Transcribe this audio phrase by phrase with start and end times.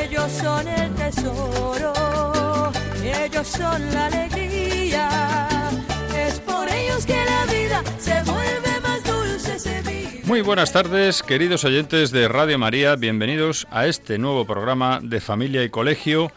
[0.00, 5.08] Ellos son el tesoro, ellos son la alegría.
[6.16, 9.82] Es por ellos que la vida se vuelve más dulce, se.
[10.24, 15.64] Muy buenas tardes, queridos oyentes de Radio María, bienvenidos a este nuevo programa de Familia
[15.64, 16.30] y Colegio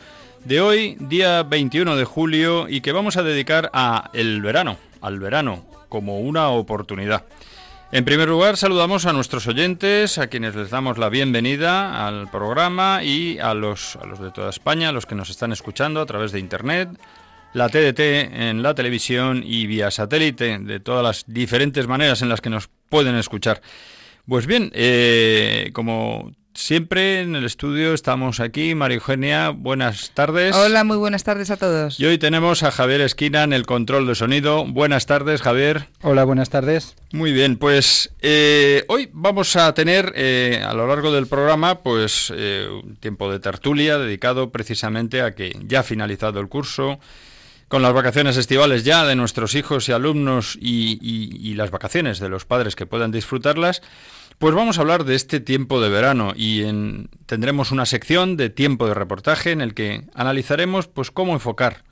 [0.46, 5.20] de hoy, día 21 de julio, y que vamos a dedicar a el verano, al
[5.20, 7.26] verano como una oportunidad.
[7.94, 13.04] En primer lugar, saludamos a nuestros oyentes, a quienes les damos la bienvenida al programa
[13.04, 16.06] y a los, a los de toda España, a los que nos están escuchando a
[16.06, 16.90] través de Internet,
[17.52, 22.40] la TDT en la televisión y vía satélite, de todas las diferentes maneras en las
[22.40, 23.62] que nos pueden escuchar.
[24.26, 28.76] Pues bien, eh, como Siempre en el estudio estamos aquí.
[28.76, 30.54] María Eugenia, buenas tardes.
[30.54, 31.98] Hola, muy buenas tardes a todos.
[31.98, 34.66] Y hoy tenemos a Javier Esquina en el control de sonido.
[34.66, 35.88] Buenas tardes, Javier.
[36.02, 36.96] Hola, buenas tardes.
[37.14, 42.34] Muy bien, pues eh, hoy vamos a tener eh, a lo largo del programa pues
[42.36, 47.00] eh, un tiempo de tertulia dedicado precisamente a que ya ha finalizado el curso,
[47.70, 52.20] con las vacaciones estivales ya de nuestros hijos y alumnos y, y- y las vacaciones
[52.20, 53.82] de los padres que puedan disfrutarlas.
[54.42, 58.50] Pues vamos a hablar de este tiempo de verano y en- tendremos una sección de
[58.50, 61.84] tiempo de reportaje en el que analizaremos pues cómo enfocar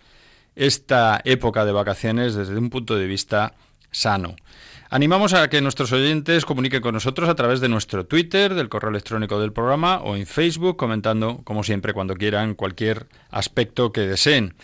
[0.55, 3.53] esta época de vacaciones desde un punto de vista
[3.92, 4.36] sano.
[4.89, 8.89] Animamos a que nuestros oyentes comuniquen con nosotros a través de nuestro Twitter, del correo
[8.89, 14.55] electrónico del programa o en Facebook, comentando, como siempre, cuando quieran, cualquier aspecto que deseen.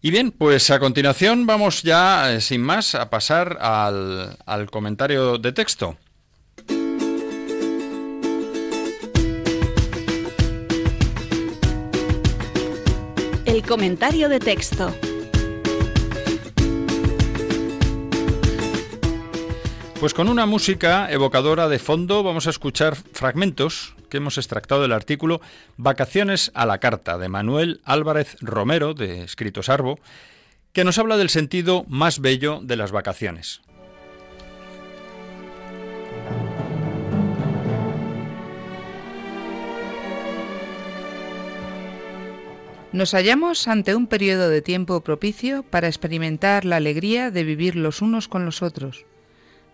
[0.00, 5.36] Y bien, pues a continuación vamos ya, eh, sin más, a pasar al, al comentario
[5.36, 5.98] de texto.
[13.58, 14.94] El comentario de texto.
[19.98, 24.92] Pues con una música evocadora de fondo vamos a escuchar fragmentos que hemos extractado del
[24.92, 25.40] artículo
[25.76, 29.98] Vacaciones a la carta de Manuel Álvarez Romero de Escritos Arbo,
[30.72, 33.60] que nos habla del sentido más bello de las vacaciones.
[42.90, 48.00] Nos hallamos ante un periodo de tiempo propicio para experimentar la alegría de vivir los
[48.00, 49.04] unos con los otros,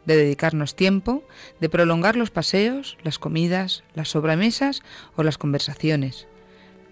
[0.04, 1.22] de dedicarnos tiempo,
[1.60, 4.82] de prolongar los paseos, las comidas, las sobremesas
[5.14, 6.26] o las conversaciones,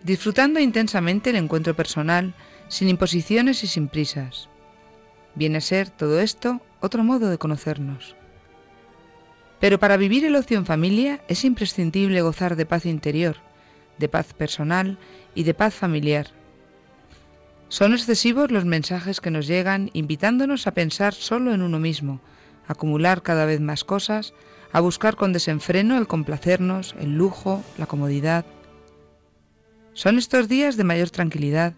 [0.04, 2.34] disfrutando intensamente el encuentro personal,
[2.68, 4.48] sin imposiciones y sin prisas.
[5.34, 8.14] Viene a ser todo esto otro modo de conocernos.
[9.58, 13.38] Pero para vivir el ocio en familia es imprescindible gozar de paz interior,
[14.02, 14.98] de paz personal
[15.34, 16.26] y de paz familiar.
[17.68, 22.20] Son excesivos los mensajes que nos llegan invitándonos a pensar solo en uno mismo,
[22.66, 24.34] a acumular cada vez más cosas,
[24.72, 28.44] a buscar con desenfreno el complacernos, el lujo, la comodidad.
[29.94, 31.74] Son estos días de mayor tranquilidad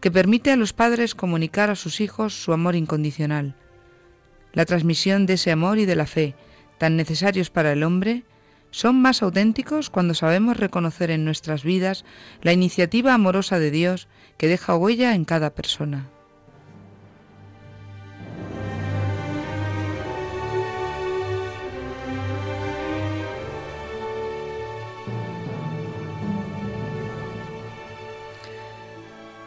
[0.00, 3.54] que permite a los padres comunicar a sus hijos su amor incondicional.
[4.54, 6.34] La transmisión de ese amor y de la fe,
[6.78, 8.24] tan necesarios para el hombre,
[8.76, 12.04] son más auténticos cuando sabemos reconocer en nuestras vidas
[12.42, 14.06] la iniciativa amorosa de Dios
[14.36, 16.10] que deja huella en cada persona.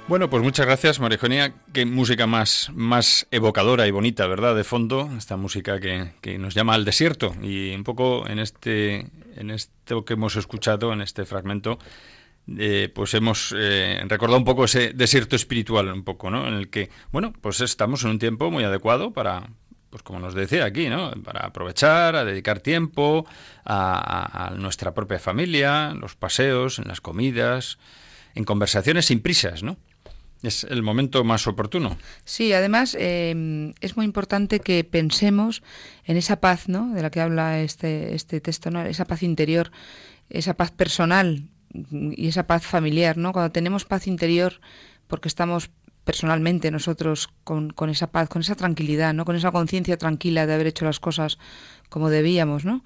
[0.09, 1.53] Bueno, pues muchas gracias, Eugenia.
[1.71, 4.55] Qué música más, más evocadora y bonita, ¿verdad?
[4.55, 7.35] De fondo, esta música que, que nos llama al desierto.
[7.43, 11.77] Y un poco en este, en esto que hemos escuchado, en este fragmento,
[12.57, 16.47] eh, pues hemos eh, recordado un poco ese desierto espiritual, un poco, ¿no?
[16.47, 19.47] En el que, bueno, pues estamos en un tiempo muy adecuado para,
[19.91, 21.11] pues como nos decía aquí, ¿no?
[21.23, 23.27] Para aprovechar, a dedicar tiempo
[23.63, 27.77] a- a nuestra propia familia, los paseos, en las comidas,
[28.33, 29.77] en conversaciones sin prisas, ¿no?
[30.41, 31.97] Es el momento más oportuno.
[32.23, 35.63] Sí, además eh, es muy importante que pensemos
[36.05, 36.93] en esa paz, ¿no?
[36.93, 38.81] De la que habla este, este texto, ¿no?
[38.81, 39.71] Esa paz interior,
[40.29, 41.49] esa paz personal
[41.91, 43.33] y esa paz familiar, ¿no?
[43.33, 44.61] Cuando tenemos paz interior,
[45.07, 45.71] porque estamos
[46.05, 49.25] personalmente nosotros con, con esa paz, con esa tranquilidad, ¿no?
[49.25, 51.37] Con esa conciencia tranquila de haber hecho las cosas
[51.89, 52.83] como debíamos, ¿no?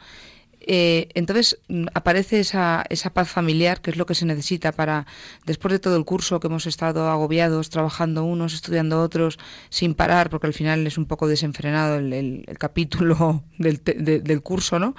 [0.66, 5.06] Eh, entonces mm, aparece esa, esa paz familiar, que es lo que se necesita para,
[5.46, 9.40] después de todo el curso que hemos estado agobiados, trabajando unos, estudiando otros,
[9.70, 14.96] sin parar, porque al final es un poco desenfrenado el, capítulo del, del, curso, ¿no?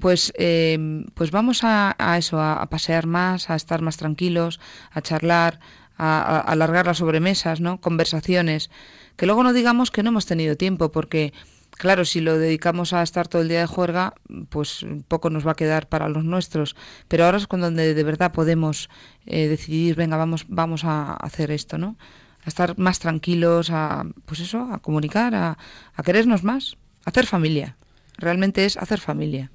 [0.00, 4.60] Pues, eh, pues vamos a, eso, a, pasear más, a estar más tranquilos,
[4.90, 5.60] a charlar,
[5.96, 7.80] a, a alargar las sobremesas, ¿no?
[7.80, 8.70] Conversaciones.
[9.16, 11.32] Que luego no digamos que no hemos tenido tiempo, porque
[11.76, 14.14] Claro, si lo dedicamos a estar todo el día de juerga,
[14.48, 16.74] pues poco nos va a quedar para los nuestros.
[17.06, 18.88] Pero ahora es cuando de, verdad podemos
[19.26, 21.98] eh, decidir, venga, vamos, vamos a hacer esto, ¿no?
[22.44, 25.58] A estar más tranquilos, a, pues eso, a comunicar, a,
[25.94, 27.76] a querernos más, a hacer familia.
[28.16, 29.50] Realmente es hacer familia.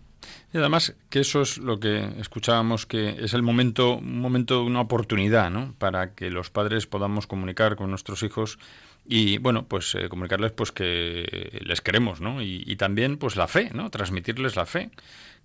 [0.53, 4.81] Y además que eso es lo que escuchábamos que es el momento, un momento, una
[4.81, 5.73] oportunidad, ¿no?
[5.79, 8.59] Para que los padres podamos comunicar con nuestros hijos
[9.05, 13.69] y bueno pues eh, comunicarles pues que les queremos no y, también pues la fe
[13.73, 14.91] no transmitirles la fe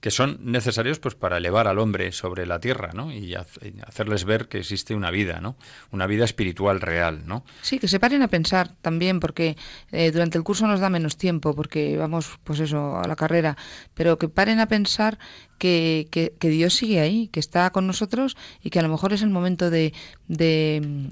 [0.01, 4.49] que son necesarios pues para elevar al hombre sobre la tierra no y hacerles ver
[4.49, 5.57] que existe una vida no
[5.91, 9.57] una vida espiritual real no sí que se paren a pensar también porque
[9.91, 13.57] eh, durante el curso nos da menos tiempo porque vamos pues eso a la carrera
[13.95, 15.19] pero que paren a pensar
[15.59, 19.15] que, que, que Dios sigue ahí que está con nosotros y que a lo mejor
[19.15, 19.95] es el momento de,
[20.29, 21.09] de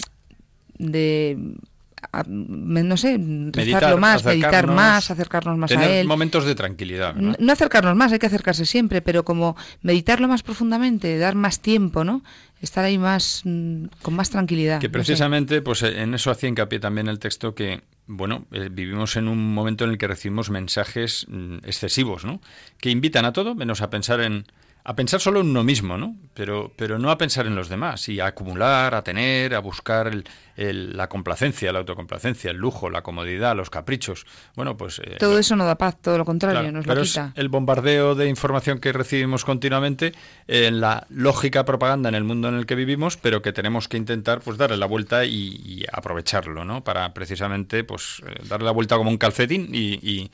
[2.27, 3.19] no sé,
[3.53, 6.07] rezarlo más, meditar más, acercarnos más a él.
[6.07, 7.15] momentos de tranquilidad.
[7.15, 7.53] ¿no?
[7.53, 12.23] acercarnos más, hay que acercarse siempre, pero como meditarlo más profundamente, dar más tiempo, ¿no?
[12.61, 14.81] Estar ahí más mm, con más tranquilidad.
[14.81, 19.29] Que precisamente, pues en eso hacía hincapié también el texto que bueno, eh, vivimos en
[19.29, 22.41] un momento en el que recibimos mensajes mm, excesivos, ¿no?
[22.79, 24.47] Que invitan a todo menos a pensar en
[24.87, 26.15] a pensar solo en uno mismo, ¿no?
[26.35, 30.13] Pero, pero no a pensar en los demás y a acumular, a tener, a buscar
[30.57, 34.27] la complacencia, la autocomplacencia, el lujo, la comodidad, los caprichos.
[34.55, 34.99] Bueno, pues...
[34.99, 37.33] Eh, todo eso no da paz, todo lo contrario, nos lo quita.
[37.35, 40.13] el bombardeo de información que recibimos continuamente
[40.49, 43.97] en la lógica propaganda en el mundo en el que vivimos, pero que tenemos que
[43.97, 46.85] intentar pues darle la vuelta y, aprovecharlo, ¿no?
[46.85, 50.31] Para precisamente pues eh, darle la vuelta como un calcetín y y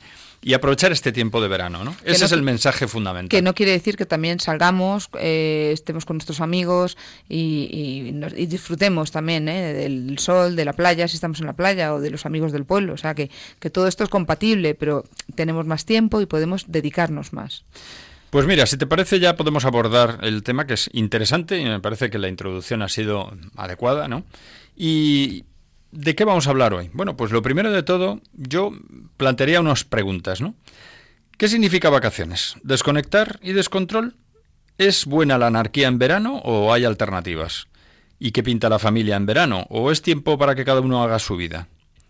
[0.53, 1.95] aprovechar este tiempo de verano, ¿no?
[2.03, 3.29] Ese es el mensaje fundamental.
[3.29, 6.97] Que no quiere decir que también salgamos, eh, estemos con nuestros amigos
[7.29, 8.11] y,
[8.47, 9.73] disfrutemos también ¿eh?
[9.73, 12.65] del sol, de la playa, si estamos en la playa, o de los amigos del
[12.65, 12.93] pueblo.
[12.93, 13.29] O sea, que,
[13.59, 15.05] que todo esto es compatible, pero
[15.35, 17.63] tenemos más tiempo y podemos dedicarnos más.
[18.31, 21.81] Pues mira, si te parece ya podemos abordar el tema que es interesante y me
[21.81, 24.23] parece que la introducción ha sido adecuada, ¿no?
[24.75, 25.43] Y
[25.91, 26.89] ¿De qué vamos a hablar hoy?
[26.93, 28.71] Bueno, pues lo primero de todo, yo
[29.17, 30.55] plantearía unas preguntas, ¿no?
[31.37, 32.55] ¿Qué significa vacaciones?
[32.63, 34.15] ¿Desconectar y descontrol?
[34.77, 37.67] ¿Es buena la anarquía en verano o hay alternativas?
[38.19, 39.65] ¿Y qué pinta la familia en verano?
[39.69, 41.67] ¿O es tiempo para que cada uno haga su vida?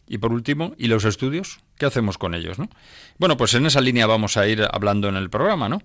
[0.08, 1.60] Y por último, ¿y los estudios?
[1.78, 2.70] ¿Qué hacemos con ellos, no?
[3.18, 5.82] Bueno, pues en esa línea vamos a ir hablando en el programa, ¿no?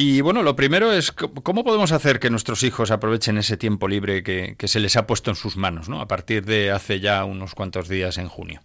[0.00, 4.22] Y bueno, lo primero es cómo podemos hacer que nuestros hijos aprovechen ese tiempo libre
[4.22, 6.00] que, se les ha puesto en sus manos, ¿no?
[6.00, 8.60] A partir de hace ya unos cuantos días en junio.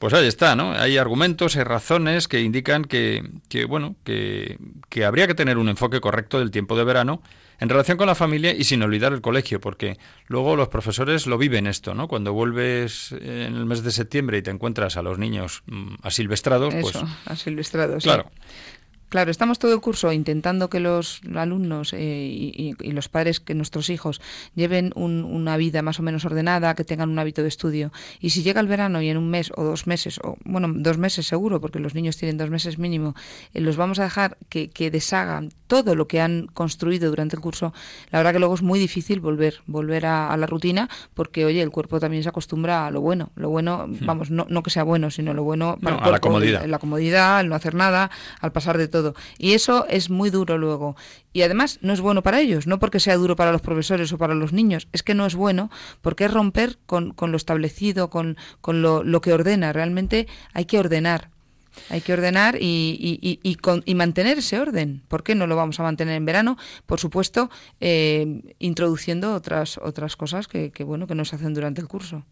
[0.00, 0.72] Pues ahí está, ¿no?
[0.72, 3.22] Hay argumentos, hay razones que indican que,
[3.68, 4.58] bueno, que,
[4.88, 7.22] que, habría que tener un enfoque correcto del tiempo de verano
[7.60, 11.38] en relación con la familia y sin olvidar el colegio, porque luego los profesores lo
[11.38, 12.08] viven esto, ¿no?
[12.08, 16.74] Cuando vuelves en el mes de septiembre y te encuentras a los niños mm, asilvestrados,
[16.74, 16.98] pues...
[17.26, 18.32] asilvestrados, claro.
[19.10, 21.98] Claro, estamos todo el curso intentando que los alumnos eh,
[22.78, 24.20] y, los padres, que nuestros hijos
[24.54, 27.92] lleven una vida más o menos ordenada, que tengan un hábito de estudio.
[28.20, 30.96] Y si llega el verano y en un mes o dos meses, o bueno, dos
[30.96, 33.16] meses seguro, porque los niños tienen dos meses mínimo,
[33.52, 37.42] eh, los vamos a dejar que, que, deshagan todo lo que han construido durante el
[37.42, 37.74] curso,
[38.12, 41.70] la verdad que luego es muy difícil volver, volver a, la rutina, porque oye, el
[41.70, 43.30] cuerpo también se acostumbra a lo bueno.
[43.34, 44.06] Lo bueno, hmm.
[44.06, 46.64] vamos, no, no que sea bueno, sino lo bueno para el cuerpo, a la comodidad.
[46.66, 48.99] La comodidad, el no hacer nada, al pasar de todo
[49.38, 50.96] y eso es muy duro luego.
[51.32, 54.18] Y además no es bueno para ellos, no porque sea duro para los profesores o
[54.18, 58.36] para los niños, es que no es bueno porque es romper con, lo establecido, con,
[58.60, 59.72] con lo, lo que ordena.
[59.72, 61.30] Realmente hay que ordenar.
[61.88, 65.02] Hay que ordenar y, y, y, y, mantener ese orden.
[65.08, 66.58] ¿Por qué no lo vamos a mantener en verano?
[66.84, 67.48] Por supuesto,
[67.80, 72.24] eh, introduciendo otras, otras cosas que, que, bueno, que nos hacen durante el curso.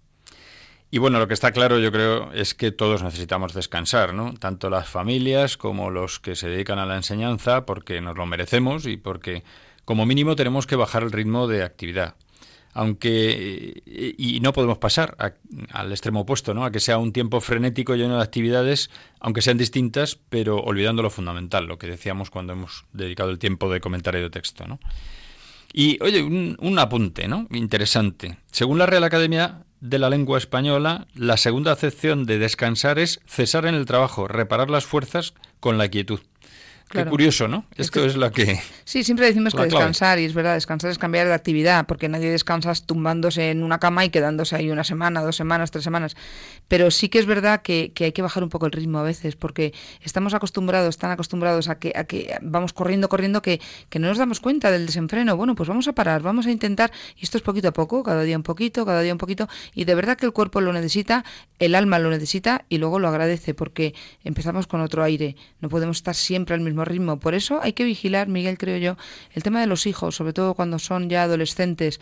[0.90, 4.32] Y bueno, lo que está claro yo creo es que todos necesitamos descansar, ¿no?
[4.34, 8.86] Tanto las familias como los que se dedican a la enseñanza, porque nos lo merecemos
[8.86, 9.44] y porque
[9.84, 12.14] como mínimo tenemos que bajar el ritmo de actividad.
[12.72, 15.16] Aunque, y no podemos pasar
[15.72, 16.64] al extremo opuesto, ¿no?
[16.64, 18.88] A que sea un tiempo frenético lleno de actividades,
[19.20, 23.70] aunque sean distintas, pero olvidando lo fundamental, lo que decíamos cuando hemos dedicado el tiempo
[23.70, 24.78] de comentario de texto, ¿no?
[25.72, 27.46] Y, oye, un, un apunte, ¿no?
[27.50, 28.38] Interesante.
[28.52, 33.66] Según la Real Academia de la lengua española, la segunda acepción de descansar es cesar
[33.66, 36.20] en el trabajo, reparar las fuerzas con la quietud.
[36.88, 37.66] Qué curioso, ¿no?
[37.76, 38.60] Esto es, lo que...
[38.84, 42.30] Sí, siempre decimos que descansar, y es verdad, descansar es cambiar de actividad, porque nadie
[42.30, 46.16] descansa tumbándose en una cama y quedándose ahí una semana, dos semanas, tres semanas.
[46.66, 49.36] Pero sí que es verdad que, hay que bajar un poco el ritmo a veces,
[49.36, 54.08] porque estamos acostumbrados, tan acostumbrados a que, a que vamos corriendo, corriendo, que, que no
[54.08, 55.36] nos damos cuenta del desenfreno.
[55.36, 58.22] Bueno, pues vamos a parar, vamos a intentar, y esto es poquito a poco, cada
[58.22, 61.24] día un poquito, cada día un poquito, y de verdad que el cuerpo lo necesita,
[61.58, 65.36] el alma lo necesita y luego lo agradece, porque empezamos con otro aire.
[65.60, 67.18] No podemos estar siempre al mismo ritmo.
[67.18, 68.96] Por eso hay que vigilar, Miguel, creo yo,
[69.32, 72.00] el tema de los hijos, sobre todo cuando son ya adolescentes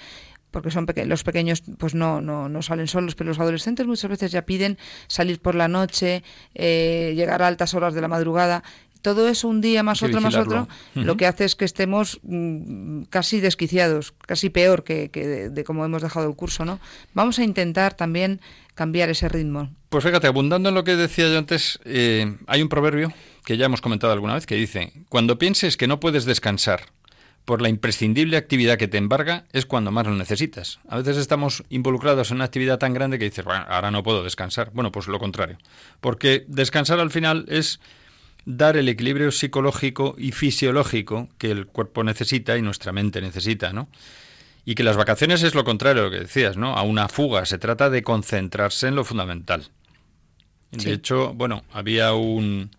[0.56, 4.32] porque son los pequeños pues no, no, no, salen solos, pero los adolescentes muchas veces
[4.32, 6.22] ya piden salir por la noche,
[6.54, 8.64] eh, llegar a altas horas de la madrugada.
[9.06, 13.02] Todo eso un día más otro más otro, lo que hace es que estemos mm,
[13.02, 16.80] casi desquiciados, casi peor que, de, de, como hemos dejado el curso, ¿no?
[17.14, 18.40] Vamos a intentar también
[18.74, 19.70] cambiar ese ritmo.
[19.90, 23.12] Pues fíjate, abundando en lo que decía yo antes, eh, hay un proverbio
[23.44, 26.80] que ya hemos comentado alguna vez que dice, cuando pienses que no puedes descansar
[27.44, 30.80] por la imprescindible actividad que te embarga, es cuando más lo necesitas.
[30.88, 34.24] A veces estamos involucrados en una actividad tan grande que dices, bueno, ahora no puedo
[34.24, 34.72] descansar.
[34.74, 35.58] Bueno, pues lo contrario.
[36.00, 37.78] Porque descansar al final es
[38.46, 43.88] dar el equilibrio psicológico y fisiológico que el cuerpo necesita y nuestra mente necesita, ¿no?
[44.64, 46.74] Y que las vacaciones es lo contrario de lo que decías, ¿no?
[46.74, 49.68] A una fuga, se trata de concentrarse en lo fundamental.
[50.70, 52.70] De hecho, bueno, había un,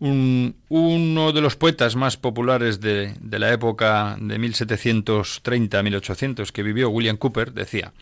[0.00, 7.16] uno de los poetas más populares de, de la época de 1730-1800 que vivió William
[7.16, 7.92] Cooper, decía,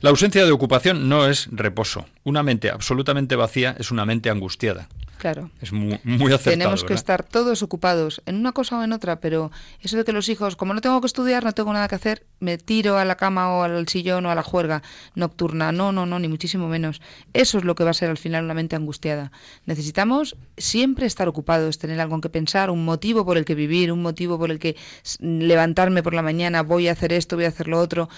[0.00, 2.06] la ausencia de ocupación no es reposo.
[2.24, 4.88] Una mente absolutamente vacía es una mente angustiada.
[5.18, 5.50] Claro.
[5.60, 9.20] Es muy, muy acertado, Tenemos que estar todos ocupados en una cosa o en otra,
[9.20, 11.96] pero eso de que los hijos, como no tengo que estudiar, no tengo nada que
[11.96, 14.82] hacer, me tiro a la cama o al sillón o a la juerga
[15.16, 15.72] nocturna.
[15.72, 17.00] No, no, no, ni muchísimo menos.
[17.32, 19.32] Eso es lo que va a ser al final una mente angustiada.
[19.66, 23.90] Necesitamos siempre estar ocupados, tener algo en que pensar, un motivo por el que vivir,
[23.90, 24.76] un motivo por el que
[25.18, 28.08] levantarme por la mañana, voy a hacer esto, voy a hacer lo otro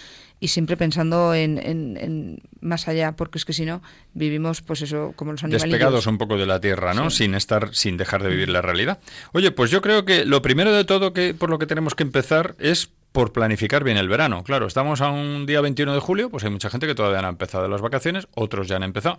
[0.41, 3.83] y siempre pensando en, en, más allá, porque es que si no,
[4.15, 5.65] vivimos, pues eso, como los animales.
[5.65, 7.11] Despegados un poco de la tierra, ¿no?
[7.11, 8.99] Sin estar, sin dejar de vivir la realidad.
[9.33, 12.03] Oye, pues yo creo que lo primero de todo que por lo que tenemos que
[12.03, 14.43] empezar es por planificar bien el verano.
[14.45, 17.27] Claro, estamos a un día 21 de julio, pues hay mucha gente que todavía no
[17.27, 19.17] ha empezado las vacaciones, otros ya han empezado.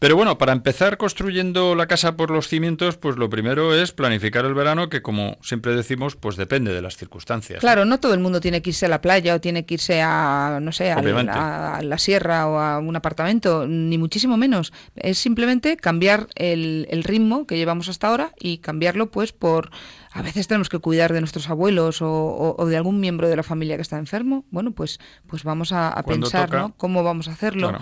[0.00, 4.46] Pero bueno, para empezar construyendo la casa por los cimientos, pues lo primero es planificar
[4.46, 7.60] el verano, que como siempre decimos, pues depende de las circunstancias.
[7.60, 10.00] Claro, no, todo el mundo tiene que irse a la playa o tiene que irse
[10.00, 14.72] a, no sé, a la, sierra o a un apartamento, ni muchísimo menos.
[14.96, 19.70] Es simplemente cambiar el, el ritmo que llevamos hasta ahora y cambiarlo pues por
[20.12, 23.76] a veces tenemos que cuidar de nuestros abuelos o, de algún miembro de la familia
[23.76, 24.44] que está enfermo.
[24.50, 26.74] Bueno, pues, pues vamos a, pensar, ¿no?
[26.76, 27.78] ¿Cómo vamos a hacerlo?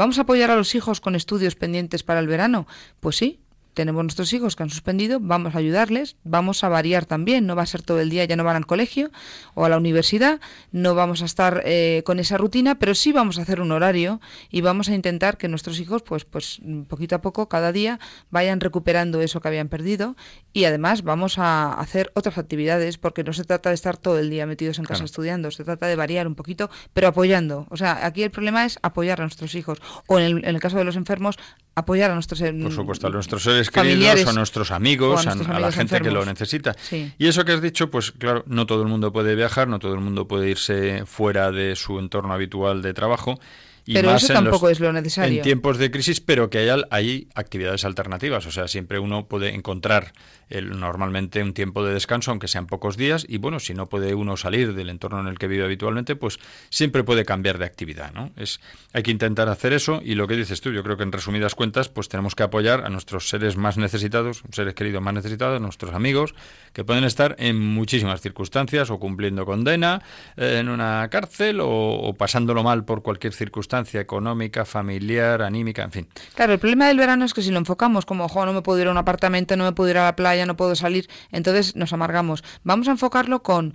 [0.00, 2.66] ¿Vamos a apoyar a los hijos con estudios pendientes para el verano?
[3.00, 3.38] Pues sí,
[3.74, 7.62] tenemos nuestros hijos que han suspendido, vamos a ayudarles, vamos a variar también, no va
[7.62, 9.10] a ser todo el día, ya no van al colegio
[9.54, 10.40] o a la universidad,
[10.72, 14.20] no vamos a estar eh, con esa rutina, pero sí vamos a hacer un horario
[14.50, 17.98] y vamos a intentar que nuestros hijos, pues, pues poquito a poco, cada día,
[18.30, 20.16] vayan recuperando eso que habían perdido
[20.52, 24.30] y además vamos a hacer otras actividades porque no se trata de estar todo el
[24.30, 27.66] día metidos en casa estudiando, se trata de variar un poquito, pero apoyando.
[27.70, 30.60] O sea, aquí el problema es apoyar a nuestros hijos o en el, en el
[30.60, 31.38] caso de los enfermos,
[31.74, 36.00] apoyar a nuestros Por supuesto, a nuestros seres queridos, a nuestros amigos, a, la gente
[36.00, 36.76] que lo necesita.
[37.18, 39.94] Y eso que has dicho, pues claro, no todo el mundo puede viajar, no todo
[39.94, 43.38] el mundo puede irse fuera de su entorno habitual de trabajo
[43.94, 45.38] pero eso tampoco es lo necesario.
[45.38, 48.46] En tiempos de crisis, pero que hay, hay actividades alternativas.
[48.46, 50.12] O sea, siempre uno puede encontrar
[50.48, 53.24] el, normalmente un tiempo de descanso, aunque sean pocos días.
[53.28, 56.38] Y bueno, si no puede uno salir del entorno en el que vive habitualmente, pues
[56.68, 58.12] siempre puede cambiar de actividad.
[58.12, 58.30] ¿no?
[58.36, 58.60] Es,
[58.92, 60.00] hay que intentar hacer eso.
[60.04, 62.84] Y lo que dices tú, yo creo que en resumidas cuentas, pues tenemos que apoyar
[62.84, 66.34] a nuestros seres más necesitados, seres queridos más necesitados, nuestros amigos,
[66.72, 70.02] que pueden estar en muchísimas circunstancias, o cumpliendo condena
[70.36, 75.92] eh, en una cárcel, o, o pasándolo mal por cualquier circunstancia económica, familiar, anímica, en
[75.92, 76.08] fin.
[76.34, 78.80] Claro, el problema del verano es que si lo enfocamos como, ojo, no me puedo
[78.80, 81.76] ir a un apartamento, no me puedo ir a la playa, no puedo salir, entonces
[81.76, 82.44] nos amargamos.
[82.64, 83.74] Vamos a enfocarlo con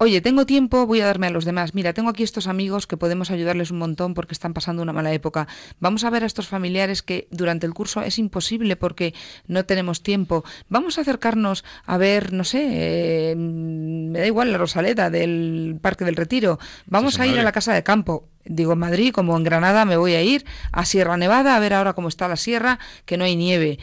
[0.00, 1.74] Oye, tengo tiempo, voy a darme a los demás.
[1.74, 5.12] Mira, tengo aquí estos amigos que podemos ayudarles un montón porque están pasando una mala
[5.12, 5.48] época.
[5.80, 9.12] Vamos a ver a estos familiares que durante el curso es imposible porque
[9.48, 10.44] no tenemos tiempo.
[10.68, 16.04] Vamos a acercarnos a ver, no sé, eh, me da igual la Rosaleda del Parque
[16.04, 16.60] del Retiro.
[16.86, 19.96] Vamos a ir a la casa de campo digo en Madrid como en Granada me
[19.96, 23.24] voy a ir a Sierra Nevada a ver ahora cómo está la sierra, que no
[23.24, 23.78] hay nieve.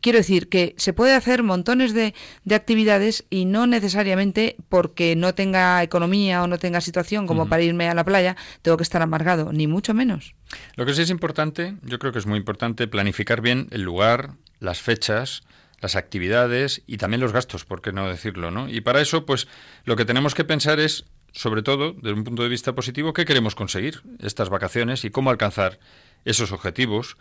[0.00, 5.34] Quiero decir que se puede hacer montones de, de actividades y no necesariamente porque no
[5.34, 9.02] tenga economía o no tenga situación como para irme a la playa, tengo que estar
[9.02, 10.34] amargado, ni mucho menos.
[10.76, 14.34] Lo que sí es importante, yo creo que es muy importante planificar bien el lugar,
[14.60, 15.42] las fechas,
[15.80, 18.68] las actividades y también los gastos, por qué no decirlo, ¿no?
[18.68, 19.46] Y para eso, pues,
[19.84, 21.04] lo que tenemos que pensar es,
[21.36, 25.28] sobre todo, desde un punto de vista positivo, qué queremos conseguir estas vacaciones y cómo
[25.28, 25.78] alcanzar
[26.24, 27.18] esos objetivos.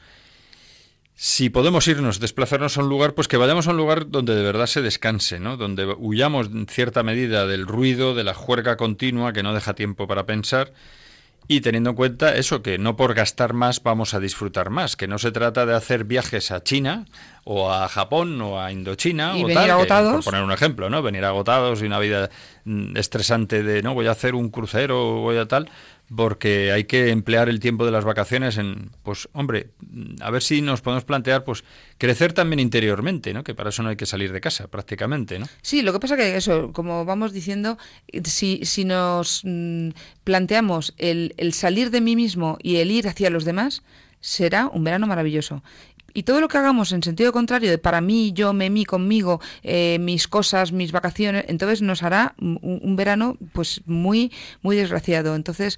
[1.15, 4.43] Si podemos irnos, desplazarnos a un lugar, pues que vayamos a un lugar donde de
[4.43, 5.57] verdad se descanse, ¿no?
[5.57, 10.07] Donde huyamos en cierta medida del ruido, de la juerga continua que no deja tiempo
[10.07, 10.71] para pensar
[11.47, 15.07] y teniendo en cuenta eso, que no por gastar más vamos a disfrutar más, que
[15.07, 17.05] no se trata de hacer viajes a China
[17.43, 20.15] o a Japón o a Indochina y o venir tal, agotados.
[20.15, 21.03] por poner un ejemplo, ¿no?
[21.03, 22.29] Venir agotados y una vida
[22.63, 25.69] mm, estresante de, no, voy a hacer un crucero o voy a tal,
[26.13, 29.69] porque hay que emplear el tiempo de las vacaciones en, pues, hombre,
[30.21, 31.63] a ver si nos podemos plantear, pues,
[31.97, 33.43] crecer también interiormente, ¿no?
[33.43, 35.47] Que para eso no hay que salir de casa, prácticamente, ¿no?
[35.61, 37.77] Sí, lo que pasa que eso, como vamos diciendo,
[38.23, 39.89] si, si nos mm,
[40.23, 43.81] planteamos el, el salir de mí mismo y el ir hacia los demás,
[44.19, 45.63] será un verano maravilloso.
[46.15, 49.39] Y todo lo que hagamos en sentido contrario de para mí, yo, me, mí, conmigo,
[49.61, 54.31] eh, mis cosas, mis vacaciones, entonces nos hará un, un verano pues muy,
[54.63, 55.35] muy desgraciado.
[55.35, 55.77] Entonces,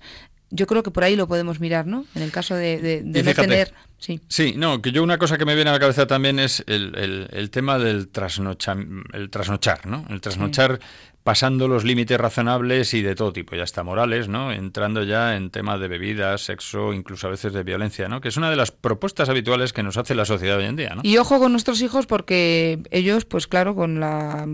[0.50, 2.06] yo creo que por ahí lo podemos mirar, ¿no?
[2.15, 3.74] En el caso de, de- no tener...
[4.00, 4.22] Sí.
[4.27, 6.96] Sí, no, que yo una cosa que me viene a la cabeza también es el,
[6.96, 8.77] el- el tema del trasnocha,
[9.13, 10.06] el trasnochar, ¿no?
[10.10, 10.79] El trasnochar
[11.27, 14.53] pasando los límites razonables y de todo tipo, ya está morales, ¿no?
[14.53, 18.22] Entrando ya en temas de bebidas, sexo, incluso a veces de violencia, ¿no?
[18.22, 20.96] Que es una de las propuestas habituales que nos hace la sociedad hoy en día,
[20.96, 21.01] ¿no?
[21.03, 24.48] Y ojo con nuestros hijos porque ellos, pues claro, con la,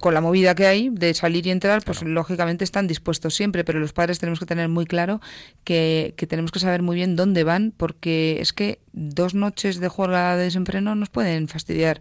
[0.00, 3.78] con la movida que hay de salir y entrar, pues lógicamente están dispuestos siempre, pero
[3.78, 5.20] los padres tenemos que tener muy claro
[5.62, 9.88] que, que tenemos que saber muy bien dónde van porque es que dos noches de
[9.88, 12.00] juerga de desenfreno nos pueden fastidiar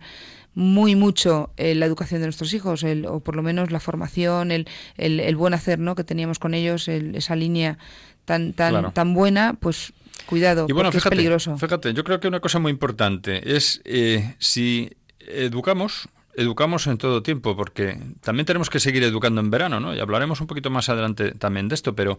[0.56, 4.52] muy mucho eh, la educación de nuestros hijos, el, o por lo menos la formación,
[4.52, 4.68] el,
[4.98, 5.96] el, el buen hacer ¿no?
[5.96, 7.78] que teníamos con ellos, el- esa línea
[8.26, 8.92] tan, tan, Claro.
[8.92, 9.94] tan buena, pues
[10.28, 11.58] cuidado, Y bueno, porque fíjate, es peligroso.
[11.58, 17.24] fíjate, yo creo que una cosa muy importante es eh, si educamos, educamos en todo
[17.24, 19.96] tiempo, porque también tenemos que seguir educando en verano, ¿no?
[19.96, 22.18] Y hablaremos un poquito más adelante también de esto, pero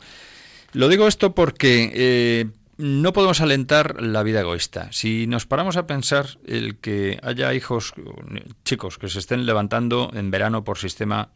[0.72, 4.88] lo digo esto porque eh, no podemos alentar la vida egoísta.
[4.92, 7.94] Si nos paramos a pensar el que haya hijos,
[8.64, 11.30] chicos, que se estén levantando en verano por sistema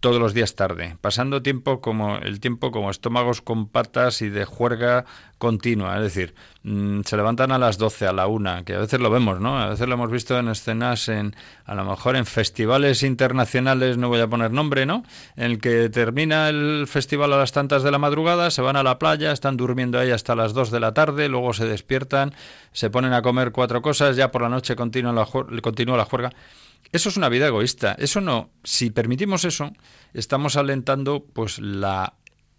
[0.00, 4.46] todos los días tarde, pasando tiempo como el tiempo como estómagos con patas y de
[4.46, 5.04] juerga
[5.36, 8.98] continua, es decir, mm, se levantan a las 12, a la una, que a veces
[8.98, 9.58] lo vemos, ¿no?
[9.58, 11.36] A veces lo hemos visto en escenas en
[11.66, 15.04] a lo mejor en festivales internacionales, no voy a poner nombre, ¿no?
[15.36, 18.82] En el que termina el festival a las tantas de la madrugada, se van a
[18.82, 22.34] la playa, están durmiendo ahí hasta las 2 de la tarde, luego se despiertan,
[22.72, 25.26] se ponen a comer cuatro cosas, ya por la noche continúa la,
[25.60, 26.32] continúa la juerga.
[26.92, 27.94] Eso es una vida egoísta.
[27.98, 29.72] Eso no, si permitimos eso,
[30.12, 32.14] estamos alentando pues la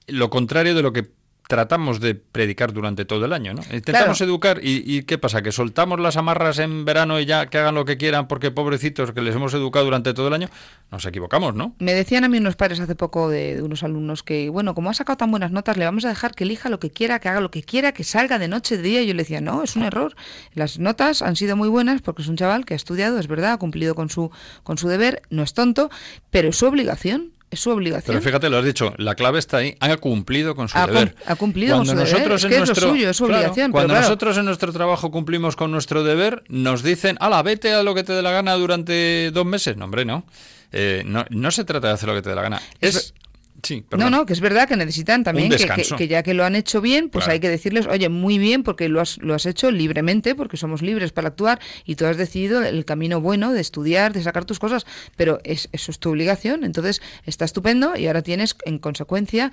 [0.07, 1.11] lo contrario de lo que
[1.47, 3.61] tratamos de predicar durante todo el año, ¿no?
[3.73, 4.31] Intentamos Claro.
[4.31, 5.41] educar y, y ¿qué pasa?
[5.41, 9.11] Que soltamos las amarras en verano y ya que hagan lo que quieran porque pobrecitos
[9.11, 10.49] que les hemos educado durante todo el año,
[10.91, 11.75] nos equivocamos, ¿no?
[11.79, 14.89] Me decían a mí unos padres hace poco de, de unos alumnos que, bueno, como
[14.89, 17.27] ha sacado tan buenas notas, le vamos a dejar que elija lo que quiera, que
[17.27, 19.01] haga lo que quiera, que salga de noche, de día.
[19.01, 20.15] Y yo le decía, no, es un error.
[20.53, 23.51] Las notas han sido muy buenas porque es un chaval que ha estudiado, es verdad,
[23.53, 24.31] ha cumplido con su,
[24.63, 25.89] con su deber, no es tonto,
[26.29, 27.33] pero es su obligación.
[27.51, 28.05] Es su obligación.
[28.15, 30.93] Pero fíjate, lo has dicho, la clave está ahí, ha cumplido con su Ha cum-
[30.95, 31.15] deber.
[31.25, 34.01] ha cumplido con su deber, es lo nuestro, suyo, es su obligación, Cuando claro.
[34.07, 38.03] nosotros en nuestro trabajo cumplimos con nuestro deber, nos dicen, ala, vete a lo que
[38.03, 39.75] te dé la gana durante dos meses.
[39.77, 40.25] No, hombre, no.
[40.71, 42.61] Eh, no, no se trata de hacer lo que te dé la gana.
[42.79, 43.13] Es...
[43.63, 45.95] Sí, No, no, que es verdad que necesitan también que, que- descanso.
[45.95, 47.33] que ya que lo han hecho bien, pues Claro.
[47.33, 50.81] hay que decirles, oye, muy bien, porque lo has, lo has hecho libremente, porque somos
[50.81, 54.57] libres para actuar y tú has decidido el camino bueno de estudiar, de sacar tus
[54.59, 59.51] cosas, pero es, eso es tu obligación, entonces está estupendo y ahora tienes en consecuencia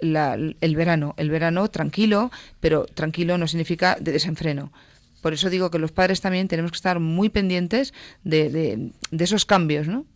[0.00, 4.72] la- el verano, el verano tranquilo, pero tranquilo no significa de desenfreno.
[5.20, 7.92] Por eso digo que los padres también tenemos que estar muy pendientes
[8.24, 10.06] de, de- de esos cambios, ¿no?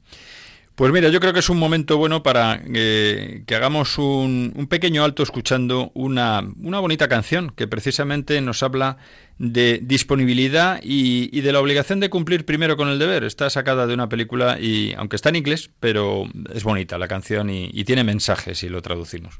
[0.74, 5.04] Pues mira, yo creo que es un momento bueno para eh, que hagamos un, pequeño
[5.04, 8.96] alto escuchando una, una bonita canción que precisamente nos habla
[9.38, 13.22] de disponibilidad y, de la obligación de cumplir primero con el deber.
[13.22, 17.50] Está sacada de una película y aunque está en inglés, pero es bonita la canción
[17.50, 19.38] y, tiene mensajes si lo traducimos.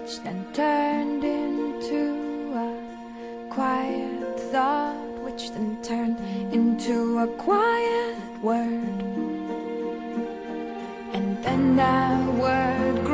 [0.00, 6.18] Which then turned into a quiet thought which then turned
[6.54, 9.02] into a quiet word.
[11.12, 13.09] And then that word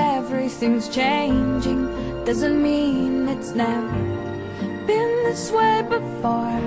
[0.00, 1.82] everything's changing
[2.24, 3.92] doesn't mean it's never
[4.86, 6.60] been this way before.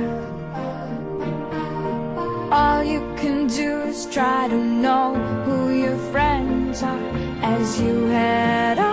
[2.52, 5.16] All you can do is try to know
[5.46, 7.10] who your friends are
[7.42, 8.93] as you head off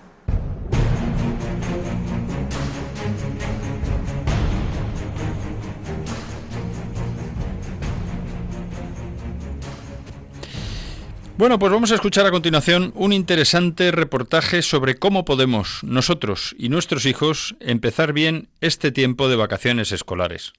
[11.41, 16.69] Bueno, pues vamos a escuchar a continuación un interesante reportaje sobre cómo podemos nosotros y
[16.69, 20.53] nuestros hijos empezar bien este tiempo de vacaciones escolares.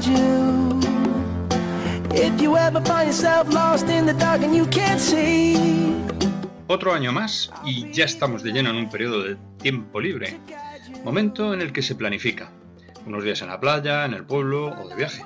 [0.00, 0.80] You.
[2.14, 5.56] If you ever find yourself lost in the dark and you can't see,
[6.68, 10.40] Otro año más y ya estamos de lleno en un periodo de tiempo libre,
[11.04, 12.50] momento en el que se planifica,
[13.06, 15.22] unos días en la playa, en el pueblo o de viaje.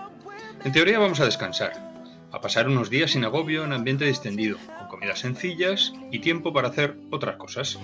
[0.64, 1.72] En teoría vamos a descansar,
[2.30, 6.68] a pasar unos días sin agobio en ambiente distendido, con comidas sencillas y tiempo para
[6.68, 7.78] hacer otras cosas.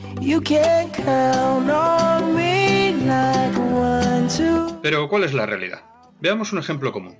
[4.82, 5.82] Pero ¿cuál es la realidad?
[6.20, 7.16] Veamos un ejemplo común.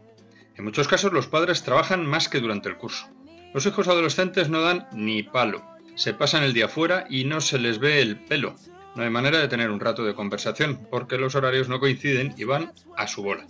[0.55, 3.09] En muchos casos los padres trabajan más que durante el curso.
[3.55, 5.76] Los hijos adolescentes no dan ni palo.
[5.97, 8.55] Se pasan el día fuera y no se les ve el pelo.
[8.95, 12.45] No hay manera de tener un rato de conversación porque los horarios no coinciden y
[12.45, 13.47] van a su bola.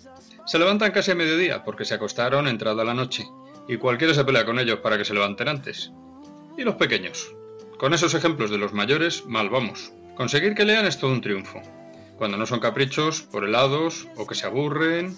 [0.47, 3.27] Se levantan casi a mediodía porque se acostaron entrada la noche
[3.69, 5.91] y cualquiera se pelea con ellos para que se levanten antes.
[6.57, 7.35] ¿Y los pequeños?
[7.79, 9.93] Con esos ejemplos de los mayores, mal vamos.
[10.15, 11.61] Conseguir que lean es todo un triunfo.
[12.17, 15.17] Cuando no son caprichos, por helados o que se aburren.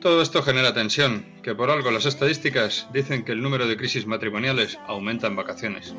[0.00, 4.06] Todo esto genera tensión, que por algo las estadísticas dicen que el número de crisis
[4.06, 5.94] matrimoniales aumenta en vacaciones.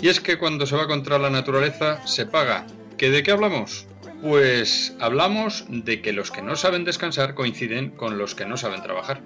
[0.00, 2.66] Y es que cuando se va contra la naturaleza se paga.
[2.96, 3.86] ¿Que de qué hablamos?
[4.22, 8.82] Pues hablamos de que los que no saben descansar coinciden con los que no saben
[8.82, 9.20] trabajar.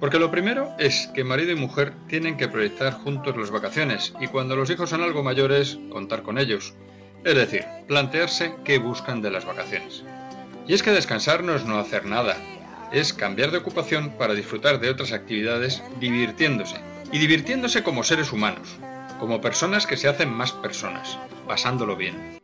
[0.00, 4.26] Porque lo primero es que marido y mujer tienen que proyectar juntos las vacaciones y
[4.26, 6.74] cuando los hijos son algo mayores, contar con ellos.
[7.24, 10.02] Es decir, plantearse qué buscan de las vacaciones.
[10.66, 12.36] Y es que descansar no es no hacer nada,
[12.92, 16.76] es cambiar de ocupación para disfrutar de otras actividades divirtiéndose.
[17.10, 18.76] Y divirtiéndose como seres humanos,
[19.18, 22.40] como personas que se hacen más personas, pasándolo bien.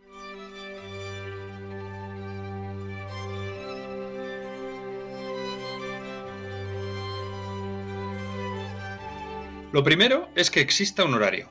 [9.70, 11.50] Lo primero es que exista un horario,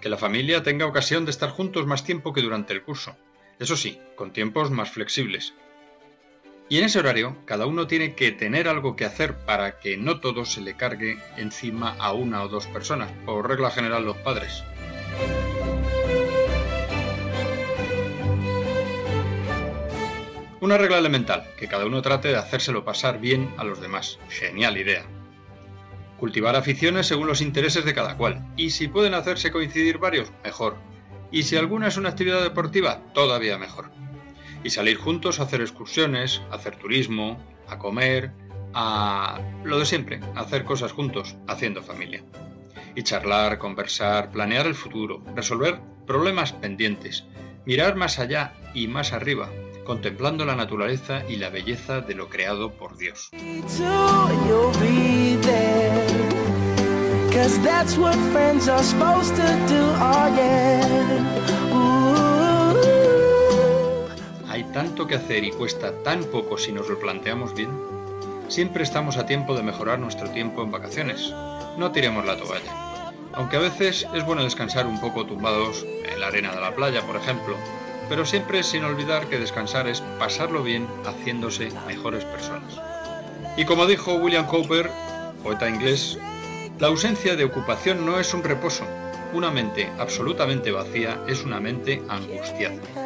[0.00, 3.16] que la familia tenga ocasión de estar juntos más tiempo que durante el curso,
[3.58, 5.54] eso sí, con tiempos más flexibles.
[6.68, 10.18] Y en ese horario, cada uno tiene que tener algo que hacer para que no
[10.18, 14.64] todo se le cargue encima a una o dos personas, por regla general los padres.
[20.60, 24.18] Una regla elemental, que cada uno trate de hacérselo pasar bien a los demás.
[24.28, 25.04] Genial idea.
[26.18, 28.44] Cultivar aficiones según los intereses de cada cual.
[28.56, 30.76] Y si pueden hacerse coincidir varios, mejor.
[31.30, 33.92] Y si alguna es una actividad deportiva, todavía mejor.
[34.64, 37.38] Y salir juntos a hacer excursiones, a hacer turismo,
[37.68, 38.32] a comer,
[38.74, 42.24] a lo de siempre, hacer cosas juntos, haciendo familia.
[42.94, 47.24] Y charlar, conversar, planear el futuro, resolver problemas pendientes,
[47.64, 49.50] mirar más allá y más arriba,
[49.84, 53.30] contemplando la naturaleza y la belleza de lo creado por Dios.
[64.76, 67.70] Tanto que hacer y cuesta tan poco si nos lo planteamos bien.
[68.48, 71.32] Siempre estamos a tiempo de mejorar nuestro tiempo en vacaciones.
[71.78, 73.10] No tiremos la toalla.
[73.32, 77.00] Aunque a veces es bueno descansar un poco tumbados en la arena de la playa,
[77.06, 77.56] por ejemplo,
[78.10, 82.78] pero siempre sin olvidar que descansar es pasarlo bien haciéndose mejores personas.
[83.56, 84.90] Y como dijo William Cowper,
[85.42, 86.18] poeta inglés,
[86.78, 88.84] la ausencia de ocupación no es un reposo.
[89.32, 93.05] Una mente absolutamente vacía es una mente angustiada.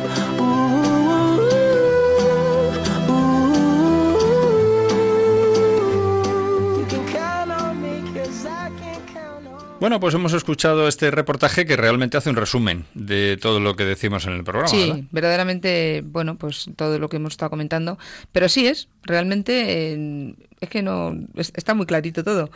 [9.81, 13.83] Bueno, pues hemos escuchado este reportaje que realmente hace un resumen de todo lo que
[13.83, 14.67] decimos en el programa.
[14.69, 15.03] Sí, ¿verdad?
[15.11, 17.97] verdaderamente, bueno, pues todo lo que hemos estado comentando.
[18.31, 22.51] Pero sí es, realmente, eh, es que no, es- está muy clarito todo.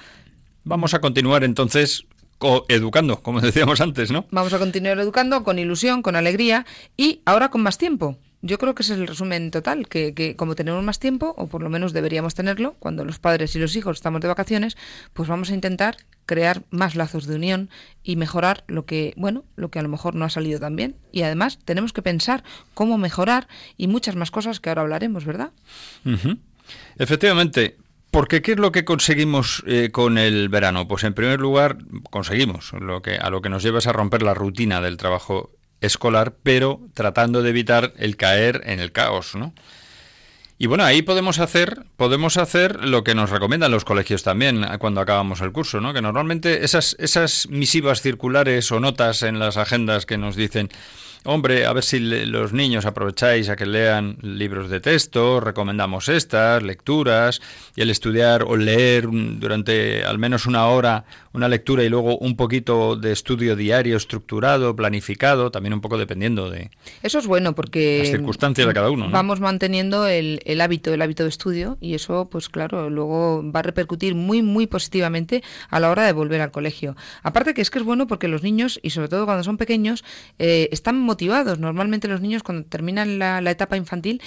[0.66, 2.06] Vamos a continuar entonces
[2.38, 4.28] co- educando, como decíamos antes, ¿no?
[4.30, 8.18] Vamos a continuar educando con ilusión, con alegría y ahora con más tiempo.
[8.46, 11.48] Yo creo que ese es el resumen total, que, que como tenemos más tiempo, o
[11.48, 14.78] por lo menos deberíamos tenerlo, cuando los padres y los hijos estamos de vacaciones,
[15.14, 17.72] pues vamos a intentar crear más lazos de unión
[18.04, 20.96] y mejorar lo que, bueno, lo que a lo mejor no ha salido tan bien.
[21.12, 22.44] Y además tenemos que pensar
[22.76, 25.50] cómo mejorar y muchas más cosas que ahora hablaremos, ¿verdad?
[27.00, 27.78] Efectivamente,
[28.12, 30.88] porque ¿qué es lo que conseguimos eh, con el verano?
[30.88, 31.80] Pues en primer lugar
[32.12, 35.52] conseguimos lo que a lo que nos lleva es a romper la rutina del trabajo
[35.86, 39.54] escolar, pero tratando de evitar el caer en el caos, ¿no?
[40.58, 44.78] Y bueno, ahí podemos hacer, podemos hacer lo que nos recomiendan los colegios también eh,
[44.80, 45.94] cuando acabamos el curso, ¿no?
[45.94, 50.70] Que normalmente esas, esas misivas circulares o notas en las agendas que nos dicen,
[51.26, 56.08] hombre, a ver si le- los niños aprovecháis a que lean libros de texto, recomendamos
[56.10, 57.42] estas, lecturas,
[57.76, 62.38] y el estudiar o leer durante al menos una hora una lectura y luego un
[62.38, 66.70] poquito de estudio diario estructurado, planificado, también un poco dependiendo de...
[67.04, 69.12] Eso es bueno porque Las circunstancias de cada uno, ¿no?
[69.12, 73.60] vamos manteniendo el, el hábito, el hábito de estudio y eso, pues claro, luego va
[73.60, 76.96] a repercutir muy, muy positivamente a la hora de volver al colegio.
[77.22, 80.06] Aparte que es que es bueno porque los niños, y sobre todo cuando son pequeños,
[80.40, 81.15] eh, están motivados.
[81.60, 84.22] Normalmente los niños cuando terminan la, etapa infantil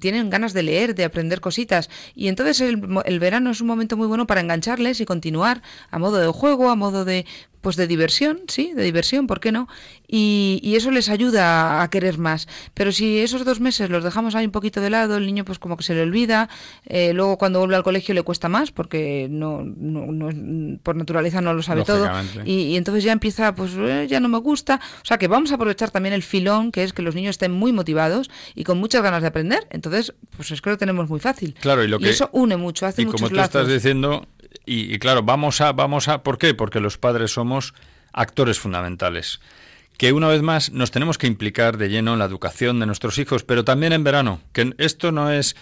[0.00, 1.90] tienen ganas de leer, de aprender cositas.
[2.14, 5.98] Y entonces el, el verano es un momento muy bueno para engancharles y continuar a
[5.98, 7.26] modo de juego, a modo de
[7.64, 9.68] pues de diversión, sí, de diversión, ¿por qué no?
[10.16, 12.46] Y, y eso les ayuda a querer más.
[12.72, 15.58] Pero si esos dos meses los dejamos ahí un poquito de lado, el niño pues
[15.58, 16.48] como que se le olvida,
[16.86, 21.52] eh, luego cuando vuelve al colegio le cuesta más porque no, no- por naturaleza no
[21.52, 22.04] lo sabe todo.
[22.44, 24.80] Y, y entonces ya empieza, pues eh, ya no me gusta.
[25.02, 27.50] O sea que vamos a aprovechar también el filón, que es que los niños estén
[27.50, 29.66] muy motivados y con muchas ganas de aprender.
[29.70, 31.56] Entonces, pues es que lo tenemos muy fácil.
[31.60, 33.62] Claro, y lo que- eso une mucho, hace y muchos como tú lazos.
[33.62, 34.28] estás diciendo,
[34.64, 36.54] y, y claro, vamos a, vamos a, ¿por qué?
[36.54, 37.74] Porque los padres somos
[38.12, 39.40] actores fundamentales.
[39.96, 43.18] Que una vez más nos tenemos que implicar de lleno en la educación de nuestros
[43.18, 44.40] hijos, pero también en verano.
[44.52, 45.56] Que esto no es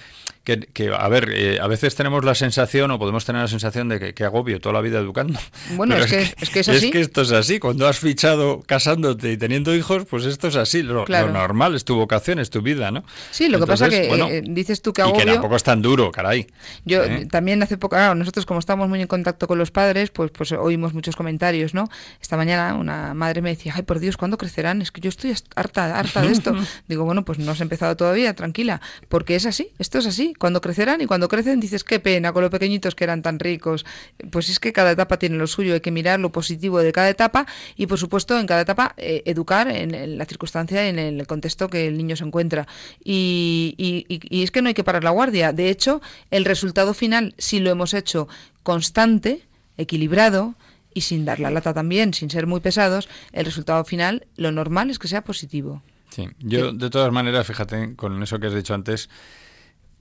[0.44, 3.88] que, que, a ver, eh, a veces tenemos la sensación o podemos tener la sensación
[3.88, 5.38] de que, que agobio toda la vida educando.
[5.76, 6.90] Bueno, es que- es que es así.
[6.94, 7.58] esto es así.
[7.58, 10.82] Cuando has fichado casándote y teniendo hijos, pues esto es así.
[10.82, 13.04] Lo, normal es tu vocación, es tu vida, ¿no?
[13.30, 15.32] Sí, lo que pasa que bueno, eh, dices tú que y que agobio.
[15.34, 16.46] tampoco es tan duro, caray.
[16.84, 17.26] Yo ¿Eh?
[17.30, 20.52] también hace poco, claro, nosotros como estamos muy en contacto con los padres, pues pues
[20.52, 21.88] oímos muchos comentarios, ¿no?
[22.20, 24.82] Esta mañana una madre me decía, ay por Dios, ¿cuándo crecerán?
[24.82, 26.54] Es que yo estoy harta, harta de esto.
[26.88, 30.31] Digo, bueno, pues no has empezado todavía, tranquila, porque es así, esto es así.
[30.38, 33.84] Cuando crecerán y cuando crecen dices, qué pena con los pequeñitos que eran tan ricos.
[34.30, 37.08] Pues es que cada etapa tiene lo suyo, hay que mirar lo positivo de cada
[37.08, 41.26] etapa y por supuesto en cada etapa eh, educar en, en la circunstancia, en el
[41.26, 42.66] contexto que el niño se encuentra.
[43.04, 45.52] Y, y- y- y es que no hay que parar la guardia.
[45.52, 48.28] De hecho, el resultado final, si lo hemos hecho
[48.62, 49.42] constante,
[49.76, 50.54] equilibrado
[50.94, 54.90] y sin dar la lata también, sin ser muy pesados, el resultado final, lo normal
[54.90, 55.82] es que sea positivo.
[56.10, 59.08] Sí, yo de todas maneras, fíjate, con eso que has dicho antes,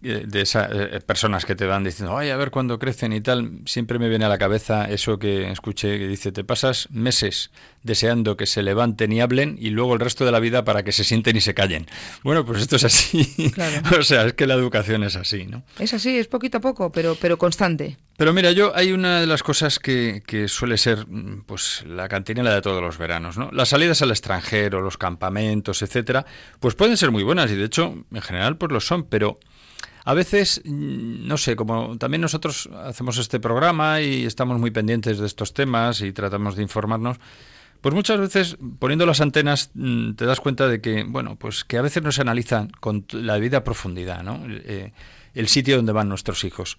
[0.02, 3.60] de esas eh, personas que te van diciendo, ay, a ver cuándo crecen y tal,
[3.66, 7.52] siempre me viene a la cabeza eso que escuché que dice, te pasas meses
[7.84, 10.92] deseando que se levanten y hablen y luego el resto de la vida para que
[10.92, 11.88] se sienten y se callen.
[12.24, 13.52] Bueno, pues esto es así.
[13.52, 13.82] Claro.
[14.00, 15.64] o sea, es que la educación es así, ¿no?
[15.80, 17.98] Es así, es poquito a poco, pero, pero constante.
[18.18, 21.06] Pero mira, yo hay una de las cosas que, que suele ser
[21.46, 23.50] pues la cantinela de todos los veranos, ¿no?
[23.52, 26.26] Las salidas al extranjero, los campamentos, etcétera,
[26.60, 29.40] pues pueden ser muy buenas y de hecho en general pues lo son, pero
[30.04, 35.20] a veces, mm, no sé, como también nosotros hacemos este programa y estamos muy pendientes
[35.20, 37.18] de estos temas y tratamos de informarnos,
[37.82, 41.78] pues muchas veces poniendo las antenas mm, te das cuenta de que, bueno, pues que
[41.78, 44.40] a veces no se analizan con la debida profundidad, ¿no?
[44.48, 44.94] Eh,
[45.34, 46.78] el sitio donde van nuestros hijos.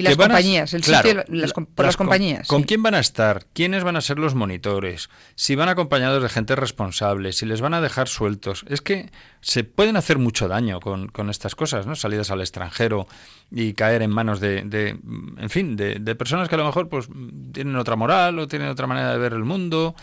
[0.00, 2.46] Y las a- compañías, el claro, sitio, las, por las, com- compañías.
[2.48, 2.66] ¿Con sí.
[2.68, 3.46] quién van a estar?
[3.52, 5.08] ¿Quiénes van a ser los monitores?
[5.34, 8.64] Si van acompañados de gente responsable, si les van a dejar sueltos.
[8.68, 9.10] Es que
[9.40, 11.94] se pueden hacer mucho daño con, con estas cosas, ¿no?
[11.94, 13.06] Salidas al extranjero
[13.50, 14.90] y caer en manos de, de,
[15.38, 17.08] en fin, de, de personas que a lo mejor pues
[17.52, 19.94] tienen otra moral o tienen otra manera de ver el mundo.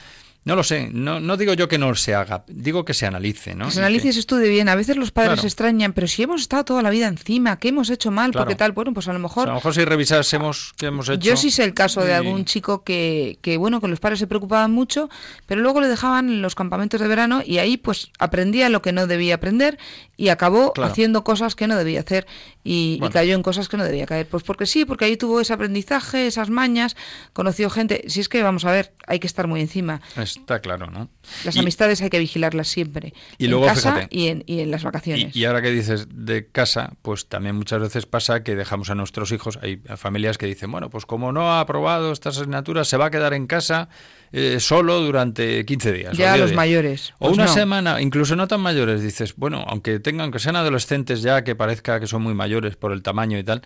[0.45, 3.53] No lo sé, no, no digo yo que no se haga, digo que se analice,
[3.53, 3.65] ¿no?
[3.65, 4.69] Que se analice y se estudie bien.
[4.69, 5.41] A veces los padres Claro.
[5.41, 8.31] se extrañan, pero si hemos estado toda la vida encima, ¿qué hemos hecho mal?
[8.31, 8.45] Claro.
[8.45, 10.85] Porque tal, bueno, pues a lo o mejor sea, a lo mejor si revisásemos qué
[10.85, 11.19] hemos hecho.
[11.19, 14.19] Yo sí sé el caso de y- algún chico que, que, bueno, que los padres
[14.19, 15.09] se preocupaban mucho,
[15.47, 18.93] pero luego le dejaban en los campamentos de verano y ahí pues aprendía lo que
[18.93, 19.77] no debía aprender
[20.15, 20.89] y acabó Claro.
[20.91, 22.25] haciendo cosas que no debía hacer
[22.63, 24.27] y, y cayó en cosas que no debía caer.
[24.29, 26.95] Pues porque sí, porque ahí tuvo ese aprendizaje, esas mañas,
[27.33, 28.05] conoció gente.
[28.07, 30.01] Si es que, vamos a ver, hay que estar muy encima.
[30.35, 31.09] Está claro, ¿no?
[31.45, 33.13] Las Y- amistades hay que vigilarlas siempre.
[33.37, 35.35] Y en luego, casa fíjate, y en, y en las vacaciones.
[35.35, 38.95] Y, y ahora que dices de casa, pues también muchas veces pasa que dejamos a
[38.95, 42.97] nuestros hijos, hay familias que dicen, bueno, pues como no ha aprobado estas asignaturas, se
[42.97, 43.89] va a quedar en casa
[44.31, 46.17] eh, solo durante 15 días.
[46.17, 46.55] ya 10 los días".
[46.57, 47.13] mayores.
[47.19, 47.53] O pues una no.
[47.53, 51.99] semana, incluso no tan mayores, dices, bueno, aunque tengan, aunque sean adolescentes ya, que parezca
[51.99, 53.61] que son muy mayores por el tamaño y tal.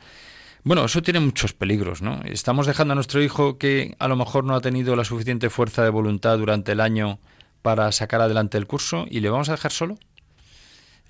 [0.63, 2.21] Bueno, eso tiene muchos peligros, ¿no?
[2.23, 5.83] Estamos dejando a nuestro hijo que a lo mejor no ha tenido la suficiente fuerza
[5.83, 7.19] de voluntad durante el año
[7.63, 9.97] para sacar adelante el curso y le vamos a dejar solo.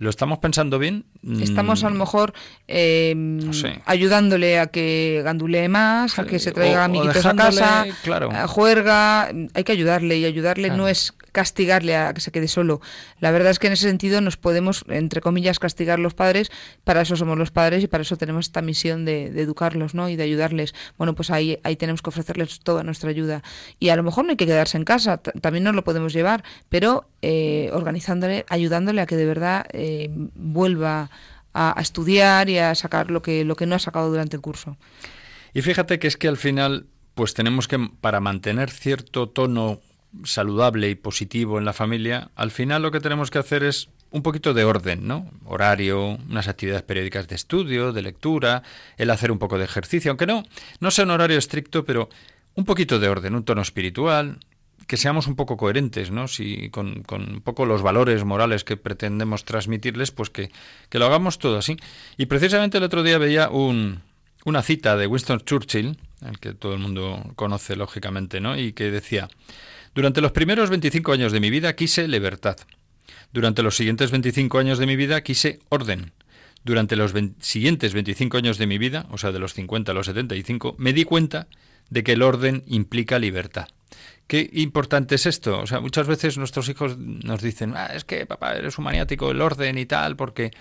[0.01, 1.05] ¿Lo estamos pensando bien?
[1.41, 2.33] Estamos a lo Mm, mejor
[2.67, 3.15] eh,
[3.51, 3.81] sé.
[3.85, 8.31] ayudándole a que gandulee más, a que se traiga O- amiguitos a casa, claro.
[8.31, 9.27] a juerga.
[9.53, 10.81] Hay que ayudarle y ayudarle Claro.
[10.83, 12.81] no es castigarle a que se quede solo.
[13.19, 16.51] La verdad es que en ese sentido nos podemos, entre comillas, castigar los padres.
[16.83, 20.09] Para eso somos los padres y para eso tenemos esta misión de, de educarlos ¿no?
[20.09, 20.73] y de ayudarles.
[20.97, 23.43] Bueno, pues ahí, ahí tenemos que ofrecerles toda nuestra ayuda.
[23.79, 26.43] Y a lo mejor no hay que quedarse en casa, también nos lo podemos llevar,
[26.69, 29.90] pero eh, organizándole, ayudándole a que de verdad eh,
[30.35, 31.09] vuelva
[31.53, 34.41] a, a estudiar y a sacar lo que, lo que no ha sacado durante el
[34.41, 34.77] curso.
[35.53, 39.81] Y fíjate que es que al final, pues tenemos que, para mantener cierto tono
[40.23, 44.23] saludable y positivo en la familia, al final lo que tenemos que hacer es un
[44.23, 45.29] poquito de orden, ¿no?
[45.45, 48.61] Horario, unas actividades periódicas de estudio, de lectura,
[48.97, 50.43] el hacer un poco de ejercicio, aunque no,
[50.81, 52.09] no sea un horario estricto, pero
[52.55, 54.39] un poquito de orden, un tono espiritual,
[54.87, 56.27] que seamos un poco coherentes, ¿no?
[56.27, 60.51] Si con, un poco los valores morales que pretendemos transmitirles, pues que,
[60.89, 61.77] que lo hagamos todo así.
[62.17, 64.01] Y precisamente el otro día veía un,
[64.45, 68.57] una cita de Winston Churchill, el que todo el mundo conoce lógicamente, ¿no?
[68.57, 69.29] Y que decía,
[69.93, 72.57] durante los primeros 25 años de mi vida quise libertad.
[73.33, 76.11] Durante los siguientes 25 años de mi vida quise orden.
[76.63, 80.05] Durante los siguientes 25 años de mi vida, o sea, de los 50 a los
[80.05, 81.47] 75, me di cuenta
[81.89, 83.67] de que el orden implica libertad.
[84.31, 85.59] Qué importante es esto.
[85.59, 89.27] O sea, muchas veces nuestros hijos nos dicen, ah, es que papá, eres un maniático
[89.27, 90.51] del orden y tal, porque,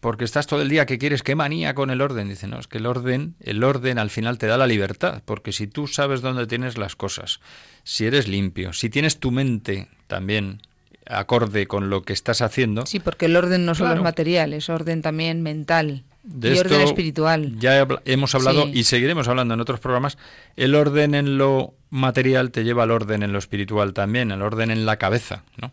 [0.00, 2.28] porque estás todo el día que quieres, qué manía con el orden.
[2.28, 5.52] Dicen, no, es que el orden, el orden al final te da la libertad, porque
[5.52, 7.38] si tú sabes dónde tienes las cosas,
[7.84, 10.60] si eres limpio, si tienes tu mente también
[11.06, 14.00] acorde con lo que estás haciendo, Sí, porque el orden no solo Claro.
[14.00, 17.58] es material, es orden también mental de y esto orden espiritual.
[17.58, 18.72] Ya hemos hablado Sí.
[18.74, 20.18] y seguiremos hablando en otros programas.
[20.56, 24.70] El orden en lo material te lleva al orden en lo espiritual también, el orden
[24.70, 25.72] en la cabeza, ¿no?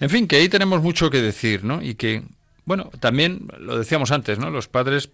[0.00, 1.80] En fin, que ahí tenemos mucho que decir, ¿no?
[1.80, 2.22] Y que,
[2.64, 4.50] bueno, también lo decíamos antes, ¿no?
[4.50, 5.10] Los padres,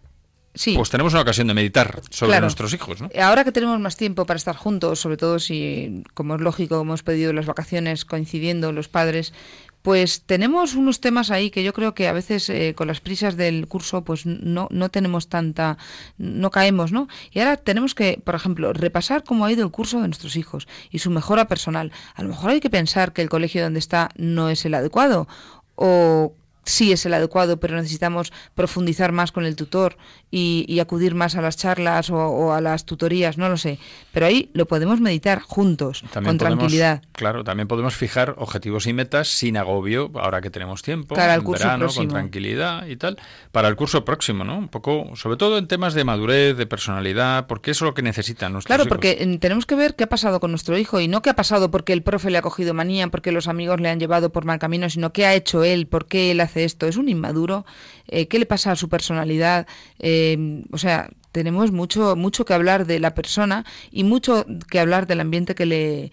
[0.54, 0.74] Sí.
[0.74, 2.46] pues tenemos una ocasión de meditar sobre Claro.
[2.46, 3.10] nuestros hijos, ¿no?
[3.22, 7.02] Ahora que tenemos más tiempo para estar juntos, sobre todo si, como es lógico, hemos
[7.02, 9.34] pedido las vacaciones coincidiendo los padres,
[9.82, 13.36] pues tenemos unos temas ahí que yo creo que a veces eh, con las prisas
[13.36, 15.78] del curso pues no, no tenemos tanta,
[16.16, 17.08] no caemos, ¿no?
[17.30, 20.68] Y ahora tenemos que, por ejemplo, repasar cómo ha ido el curso de nuestros hijos
[20.90, 21.92] y su mejora personal.
[22.14, 25.28] A lo mejor hay que pensar que el colegio donde está no es el adecuado
[25.74, 26.34] o
[26.68, 29.96] sí es el adecuado, pero necesitamos profundizar más con el tutor
[30.30, 33.78] y, y acudir más a las charlas o, o a las tutorías, no lo sé.
[34.12, 37.02] Pero ahí lo podemos meditar juntos, También con podemos- tranquilidad.
[37.12, 41.40] Claro, también podemos fijar objetivos y metas sin agobio, ahora que tenemos tiempo, Cara al
[41.40, 42.04] en curso verano, próximo.
[42.06, 43.18] con tranquilidad y tal,
[43.52, 44.58] para el curso próximo, ¿no?
[44.58, 48.02] Un poco, sobre todo en temas de madurez, de personalidad, porque eso es lo que
[48.02, 48.88] necesitan nuestros Claro, hijos.
[48.88, 51.34] porque eh, tenemos que ver qué ha pasado con nuestro hijo y no qué ha
[51.36, 54.44] pasado porque el profe le ha cogido manía, porque los amigos le han llevado por
[54.44, 56.86] mal camino, sino qué ha hecho él, por qué él hace esto.
[56.86, 57.66] Es un inmaduro,
[58.06, 59.66] eh, qué le pasa a su personalidad.
[59.98, 65.06] Eh, o sea, tenemos mucho, mucho que hablar de la persona y mucho que hablar
[65.06, 66.12] del ambiente que le,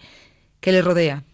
[0.60, 1.24] que le rodea.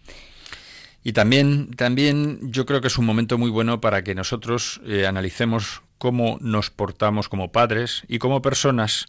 [1.03, 5.05] Y también, también yo creo que es un momento muy bueno para que nosotros eh,
[5.05, 9.05] analicemos cómo nos portamos como padres y como personas.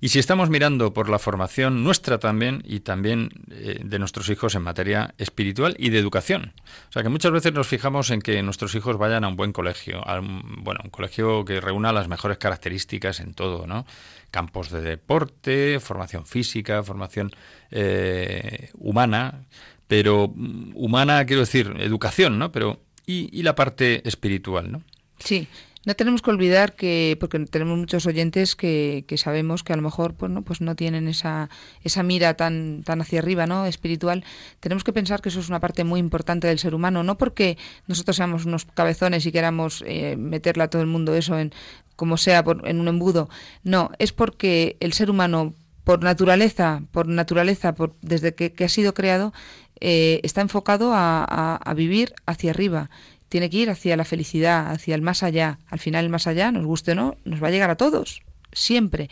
[0.00, 4.54] Y si estamos mirando por la formación nuestra también y también eh, de nuestros hijos
[4.54, 6.52] en materia espiritual y de educación.
[6.88, 9.52] O sea que muchas veces nos fijamos en que nuestros hijos vayan a un buen
[9.52, 13.86] colegio, a un, bueno, un colegio que reúna las mejores características en todo, ¿no?
[14.30, 17.32] Campos de deporte, formación física, formación
[17.72, 19.46] eh, humana,
[19.88, 22.52] pero mm, humana quiero decir educación, ¿no?
[22.52, 24.82] Pero y, y la parte espiritual, ¿no?
[25.18, 25.48] Sí,
[25.88, 29.80] no tenemos que olvidar que, porque tenemos muchos oyentes que, que sabemos que a lo
[29.80, 31.48] mejor pues no, pues no tienen esa,
[31.82, 33.64] esa mira tan, tan hacia arriba, ¿no?
[33.64, 34.22] espiritual,
[34.60, 37.56] tenemos que pensar que eso es una parte muy importante del ser humano, no porque
[37.86, 41.54] nosotros seamos unos cabezones y queramos eh, meterle a todo el mundo eso en
[41.96, 43.30] como sea por- en un embudo,
[43.64, 48.92] no, es porque el ser humano por naturaleza, por naturaleza, por, desde que, ha sido
[48.92, 49.32] creado,
[49.80, 52.90] eh, está enfocado a- a vivir hacia arriba.
[53.28, 55.58] Tiene que ir hacia la felicidad, hacia el más allá.
[55.68, 58.22] Al final, el más allá, nos guste o no, nos va a llegar a todos,
[58.52, 59.08] siempre.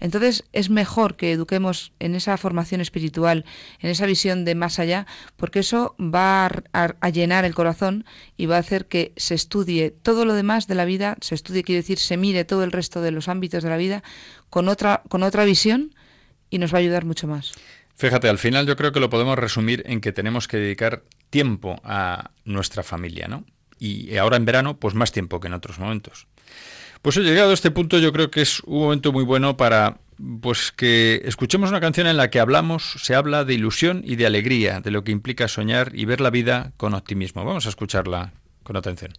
[0.00, 3.44] Entonces, es mejor que eduquemos en esa formación espiritual,
[3.80, 5.06] en esa visión de más allá,
[5.36, 8.04] porque eso va a, llenar el corazón
[8.36, 11.62] y va a hacer que se estudie todo lo demás de la vida, se estudie,
[11.62, 14.02] quiere decir, se mire todo el resto de los ámbitos de la vida
[14.50, 15.94] con otra, con otra visión
[16.50, 17.52] y nos va a ayudar mucho más.
[17.96, 21.80] Fíjate, al final yo creo que lo podemos resumir en que tenemos que dedicar tiempo
[21.84, 23.44] a nuestra familia, ¿no?
[23.78, 26.26] Y ahora en verano, pues más tiempo que en otros momentos.
[27.02, 29.98] Pues he llegado a este punto, yo creo que es un momento muy bueno para
[30.40, 34.26] pues que escuchemos una canción en la que hablamos, se habla de ilusión y de
[34.26, 37.44] alegría, de lo que implica soñar y ver la vida con optimismo.
[37.44, 39.12] Vamos a escucharla con atención.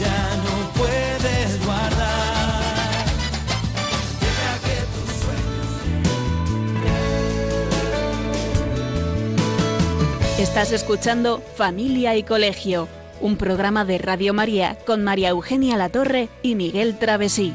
[0.00, 3.04] Ya no puedes guardar.
[4.64, 5.68] Que tus sueños
[10.38, 12.88] Estás escuchando Familia y Colegio,
[13.20, 17.54] un programa de Radio María con María Eugenia Latorre y Miguel Travesí.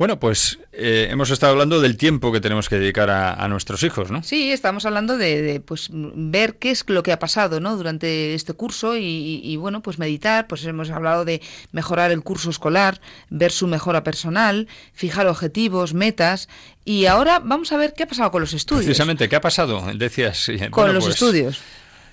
[0.00, 3.82] Bueno, pues eh, hemos estado hablando del tiempo que tenemos que dedicar a, a nuestros
[3.82, 4.22] hijos, ¿no?
[4.22, 7.76] Sí, estamos hablando de, de, pues ver qué es lo que ha pasado ¿no?
[7.76, 11.42] durante este curso y, y- y, bueno, pues meditar, pues hemos hablado de
[11.72, 12.98] mejorar el curso escolar,
[13.28, 16.48] ver su mejora personal, fijar objetivos, metas
[16.82, 18.86] y ahora vamos a ver qué ha pasado con los estudios.
[18.86, 19.84] Precisamente, ¿qué ha pasado?
[19.94, 20.38] Decías.
[20.38, 21.60] sí, Con bueno, los pues, estudios.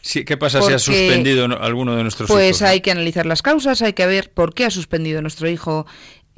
[0.01, 2.61] Sí, ¿Qué pasa si ha suspendido no- alguno de nuestros Pues hijos?
[2.63, 2.67] no?
[2.67, 5.85] hay que analizar las causas, hay que ver por qué ha suspendido nuestro hijo,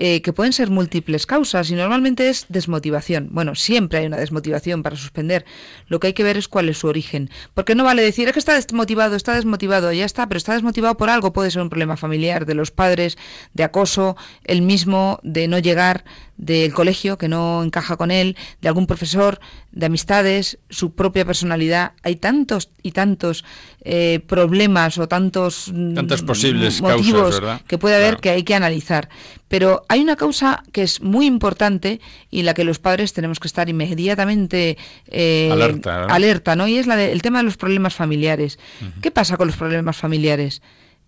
[0.02, 3.28] eh, que pueden ser múltiples causas y normalmente es desmotivación.
[3.32, 5.44] Bueno, siempre hay una desmotivación para suspender.
[5.88, 7.30] Lo que hay que ver es cuál es su origen.
[7.54, 10.96] Porque no vale decir, es que está desmotivado, está desmotivado, ya está, pero está desmotivado
[10.96, 11.34] por algo.
[11.34, 13.18] Puede ser un problema familiar de los padres,
[13.54, 16.06] de acoso, el mismo, de no llegar
[16.40, 19.42] del colegio que no encaja con él, de algún profesor,
[19.74, 21.92] de amistades, su propia personalidad.
[22.02, 23.44] Hay tantos y tantos
[23.84, 27.62] eh, problemas o tantos mm, Tantas posibles motivos causas, ¿verdad?
[27.68, 28.22] que puede haber Claro.
[28.22, 29.10] que hay que analizar.
[29.50, 32.00] Pero hay una causa que es muy importante
[32.32, 34.78] y la que los padres tenemos que estar inmediatamente
[35.08, 36.14] eh, Alerta, ¿no?
[36.14, 36.68] alerta, ¿no?
[36.70, 38.60] Y es la de- el tema de los problemas familiares.
[39.02, 40.62] ¿Qué pasa con los problemas familiares?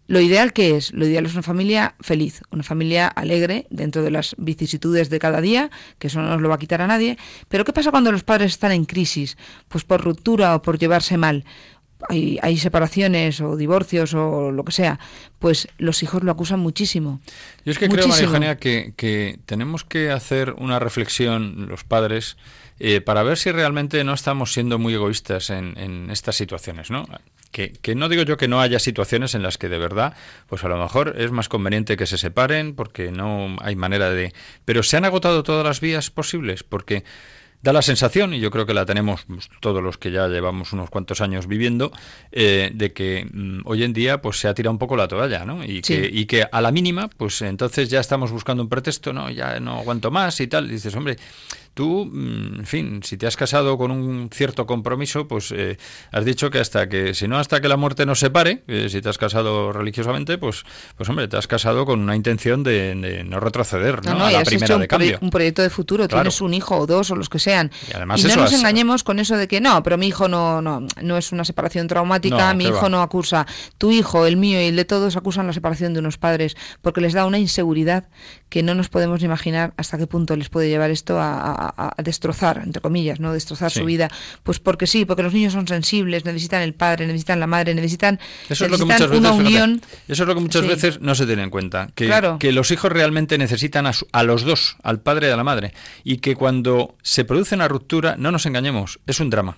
[0.08, 4.12] Lo ideal que es, lo ideal es una familia feliz, una familia alegre dentro de
[4.12, 7.18] las vicisitudes de cada día, que eso no nos lo va a quitar a nadie.
[7.48, 9.38] Pero ¿qué pasa cuando los padres están en crisis?
[9.68, 11.46] Pues por ruptura o por llevarse mal.
[12.10, 15.00] Hay, hay separaciones o divorcios o lo que sea,
[15.38, 17.22] pues los hijos lo acusan muchísimo.
[17.64, 18.28] Yo es que creo, María Muchísimo.
[18.28, 22.38] Eugenia, que, que tenemos que hacer una reflexión los padres
[22.84, 27.06] eh, para ver si realmente no estamos siendo muy egoístas en, en estas situaciones, ¿no?
[27.52, 30.14] Que, que no digo yo que no haya situaciones en las que de verdad,
[30.48, 34.34] pues a lo mejor es más conveniente que se separen porque no hay manera de...
[34.66, 37.04] Pero se han agotado todas las vías posibles porque
[37.62, 39.28] da la sensación, y yo creo que la tenemos
[39.60, 41.92] todos los que ya llevamos unos cuantos años viviendo,
[42.32, 45.46] eh, de que mm, hoy en día pues se ha tirado un poco la toalla,
[45.46, 45.64] ¿no?
[45.64, 45.96] Y, Sí.
[45.98, 49.30] que, y que a la mínima, pues entonces ya estamos buscando un pretexto, ¿no?
[49.30, 50.66] Ya no aguanto más y tal.
[50.66, 51.18] Y dices, hombre,
[51.74, 55.78] tú, mm, en fin, si te has casado con un cierto compromiso, pues eh,
[56.12, 59.02] has dicho que hasta que, si no hasta que la muerte nos separe, eh, si
[59.02, 60.64] te has casado religiosamente, pues,
[60.98, 64.12] pues hombre, te has casado con una intención de, de no retroceder, ¿no?
[64.14, 65.18] No, no, a y la primera de cambio.
[65.22, 66.24] un proyecto de futuro, Claro.
[66.24, 67.72] tienes un hijo o dos o los que sean.
[67.90, 70.28] Y además no eso nos has- engañemos con eso de que no, pero mi hijo
[70.28, 72.90] no, no, no es una separación traumática, No, mi hijo va.
[72.90, 73.46] no acusa.
[73.78, 77.02] Tu hijo, el mío y el de todos acusan la separación de unos padres porque
[77.02, 78.10] les da una inseguridad
[78.50, 81.61] que no nos podemos ni imaginar hasta qué punto les puede llevar esto a, a-
[81.70, 83.34] a destrozar, entre comillas, ¿no?
[83.34, 83.80] Destrozar Sí.
[83.80, 84.10] su vida.
[84.44, 88.20] Pues porque sí, porque los niños son sensibles, necesitan el padre, necesitan la madre, necesitan,
[88.50, 89.82] Eso es lo que veces, una fíjate, unión.
[90.08, 90.68] eso es lo que muchas Sí.
[90.68, 92.38] veces no se tiene en cuenta, que, Claro.
[92.40, 95.44] que los hijos realmente necesitan a, su- a los dos, al padre y a la
[95.44, 99.58] madre, y que cuando se produce una ruptura, no nos engañemos, es un drama.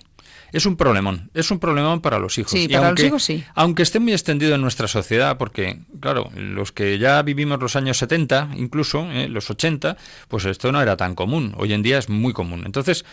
[0.54, 2.52] Es un problemón, es un problemón para los hijos.
[2.52, 3.44] Sí, Y para los aunque, hijos sí.
[3.56, 7.98] Aunque esté muy extendido en nuestra sociedad, porque, claro, los que ya vivimos los años
[7.98, 9.98] 70, incluso, eh, los 80,
[10.28, 11.56] pues esto no era tan común.
[11.58, 12.64] Hoy en día es muy común.
[12.68, 13.04] Entonces,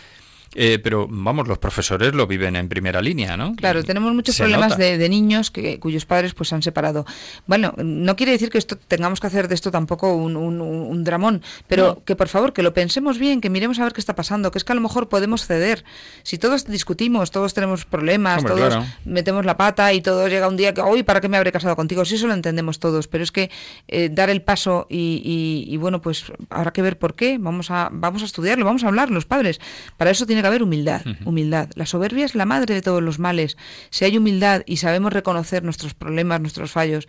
[0.55, 3.55] eh, pero vamos, los profesores lo viven en primera línea, ¿no?
[3.55, 7.05] Claro, tenemos muchos se problemas de, de niños que, cuyos padres pues se han separado.
[7.47, 10.87] Bueno, no quiere decir que esto tengamos que hacer de esto tampoco un, un- un-
[10.91, 12.03] un dramón, pero No.
[12.03, 14.57] que por favor que lo pensemos bien, que miremos a ver qué está pasando, que
[14.57, 15.83] es que a lo mejor podemos ceder.
[16.23, 18.85] Si todos discutimos, todos tenemos problemas, Hombre, todos claro.
[19.05, 21.75] metemos la pata y todo llega un día que, hoy, ¿para qué me habré casado
[21.75, 22.03] contigo?
[22.05, 23.49] Sí, eso lo entendemos todos, pero es que
[23.87, 27.37] eh, dar el paso y, y- y, bueno, pues habrá que ver por qué.
[27.39, 29.59] Vamos a, vamos a estudiarlo, vamos a hablar los padres.
[29.97, 31.69] Para eso tiene que haber humildad, humildad.
[31.75, 33.57] La soberbia es la madre de todos los males.
[33.89, 37.07] Si hay humildad y sabemos reconocer nuestros problemas, nuestros fallos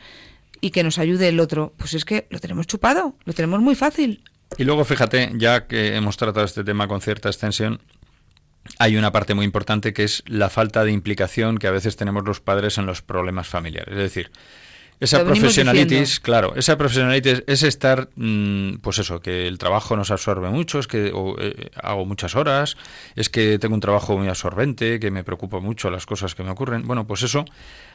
[0.60, 3.74] y que nos ayude el otro, pues es que lo tenemos chupado, lo tenemos muy
[3.74, 4.22] fácil.
[4.58, 7.80] Y luego, fíjate, ya que hemos tratado este tema con cierta extensión,
[8.78, 12.24] hay una parte muy importante que es la falta de implicación que a veces tenemos
[12.24, 13.92] los padres en los problemas familiares.
[13.94, 14.30] Es decir,
[15.00, 20.48] esa profesionalitis, claro, esa profesionalitis es estar, mm, pues eso, que el trabajo nos absorbe
[20.50, 22.76] mucho, es que o, eh, hago muchas horas,
[23.16, 26.50] es que tengo un trabajo muy absorbente, que me preocupa mucho las cosas que me
[26.50, 26.86] ocurren.
[26.86, 27.44] Bueno, pues eso,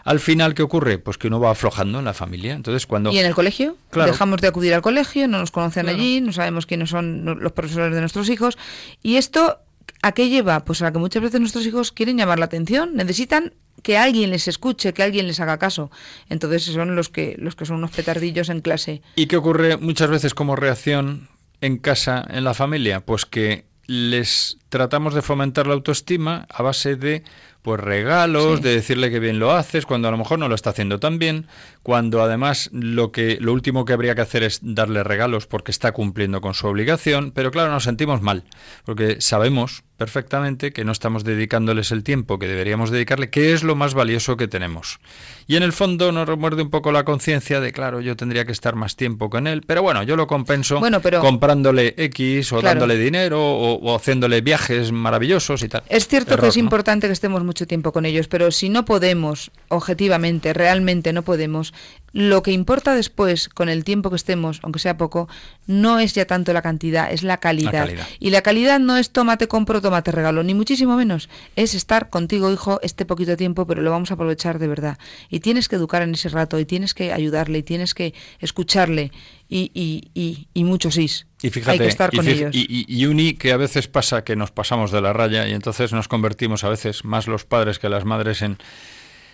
[0.04, 0.98] al final, ¿qué ocurre?
[0.98, 2.54] Pues que uno va aflojando en la familia.
[2.54, 3.12] Entonces, cuando...
[3.12, 3.78] ¿Y en el colegio?
[3.89, 4.12] Claro.
[4.12, 5.98] Dejamos de acudir al colegio, no nos conocen Claro.
[5.98, 8.58] allí, no sabemos quiénes son los profesores de nuestros hijos.
[9.02, 9.60] ¿Y esto
[10.08, 10.66] a qué lleva?
[10.66, 13.53] Pues a que muchas veces nuestros hijos quieren llamar la atención, necesitan
[13.84, 15.91] que alguien les escuche, que alguien les haga caso.
[16.30, 19.01] Entonces son los que, los que son unos petardillos en clase.
[19.16, 21.30] ¿Y qué ocurre muchas veces como reacción
[21.62, 23.01] en casa, en la familia?
[23.01, 27.24] Pues que les tratamos de fomentar la autoestima a base de
[27.61, 28.63] pues regalos, Sí.
[28.63, 31.20] de decirle que bien lo haces, cuando a lo mejor no lo está haciendo tan
[31.20, 31.47] bien,
[31.84, 35.91] cuando además lo que lo último que habría que hacer es darle regalos porque está
[35.91, 38.43] cumpliendo con su obligación, pero claro, nos sentimos mal,
[38.86, 43.76] porque sabemos perfectamente que no estamos dedicándoles el tiempo que deberíamos dedicarle, que es lo
[43.76, 44.99] más valioso que tenemos.
[45.47, 48.51] Y en el fondo nos remuerde un poco la conciencia de, claro, yo tendría que
[48.53, 52.59] estar más tiempo con él, pero bueno, yo lo compenso Bueno, pero- comprándole X o
[52.59, 52.80] Claro.
[52.80, 54.57] dándole dinero o, o haciéndole viajes
[54.91, 55.84] maravillosos y tal.
[55.89, 56.64] Es cierto Error, que es ¿no?
[56.64, 61.74] importante que estemos mucho tiempo con ellos, pero si no podemos, objetivamente, realmente no podemos,
[62.20, 65.30] lo que importa después, con el tiempo que estemos, aunque sea poco,
[65.68, 67.72] no es ya tanto la cantidad, es la calidad.
[67.72, 68.07] La calidad.
[68.20, 71.30] Y la calidad no es tómate, compro, tómate, regalo, ni muchísimo menos.
[71.55, 74.97] Es estar contigo, hijo, este poquito tiempo, pero lo vamos a aprovechar de verdad.
[75.30, 79.11] Y tienes que educar en ese rato, y tienes que ayudarle, y tienes que escucharle,
[79.47, 81.28] y, y, y, y muchos sís.
[81.43, 82.55] Y fíjate, Hay que estar con ellos.
[82.55, 85.53] Y, y- y uni que a veces pasa que nos pasamos de la raya y
[85.53, 88.57] entonces nos convertimos a veces más los padres que las madres en,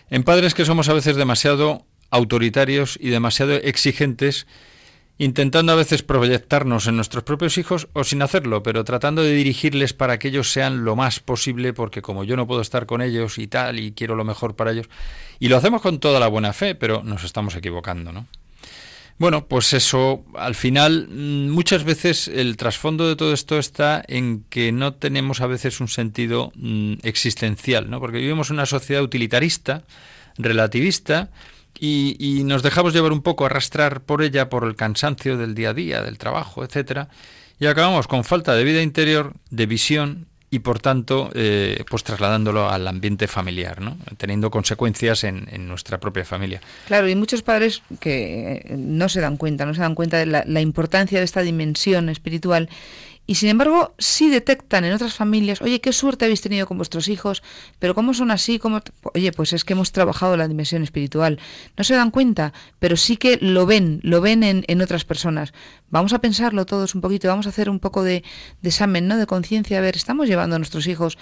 [0.09, 4.45] en padres que somos a veces demasiado autoritarios y demasiado exigentes,
[5.18, 9.93] intentando a veces proyectarnos en nuestros propios hijos o sin hacerlo, pero tratando de dirigirles
[9.93, 13.39] para que ellos sean lo más posible, porque como yo no puedo estar con ellos
[13.39, 14.89] y tal, y quiero lo mejor para ellos,
[15.39, 18.28] y lo hacemos con toda la buena fe, pero nos estamos equivocando, ¿no?
[19.18, 24.43] Bueno, pues eso, al final, mm, muchas veces el trasfondo de todo esto está en
[24.49, 27.99] que no tenemos a veces un sentido mm, existencial, ¿no?
[27.99, 29.84] Porque vivimos una sociedad utilitarista,
[30.38, 31.30] relativista,
[31.80, 35.74] y, nos dejamos llevar un poco, arrastrar por ella, por el cansancio del día a
[35.74, 37.09] día, del trabajo, etcétera,
[37.59, 42.69] y acabamos con falta de vida interior, de visión y por tanto, eh, pues trasladándolo
[42.69, 43.97] al ambiente familiar, ¿no?
[44.17, 46.61] Teniendo consecuencias en, nuestra propia familia.
[46.86, 50.61] Claro, y muchos padres que no se dan cuenta, no se dan cuenta de la
[50.61, 52.69] importancia de esta dimensión espiritual
[53.26, 57.07] y sin embargo sí detectan en otras familias, oye, qué suerte habéis tenido con vuestros
[57.07, 57.41] hijos,
[57.80, 58.59] pero ¿cómo son así?
[58.59, 58.91] ¿Cómo t-?".
[59.13, 61.39] Oye, pues es que hemos trabajado la dimensión espiritual.
[61.78, 65.53] No se dan cuenta, pero sí que lo ven, lo ven en, en otras personas.
[65.89, 68.24] Vamos a pensarlo todos un poquito, vamos a hacer un poco de,
[68.61, 69.17] de examen, ¿no?
[69.17, 71.17] De conciencia, a ver, ¿estamos llevando a nuestros hijos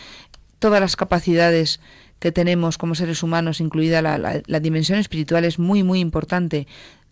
[0.59, 1.79] todas las capacidades
[2.19, 6.67] que tenemos como seres humanos, incluida la- la dimensión espiritual, es muy, muy importante.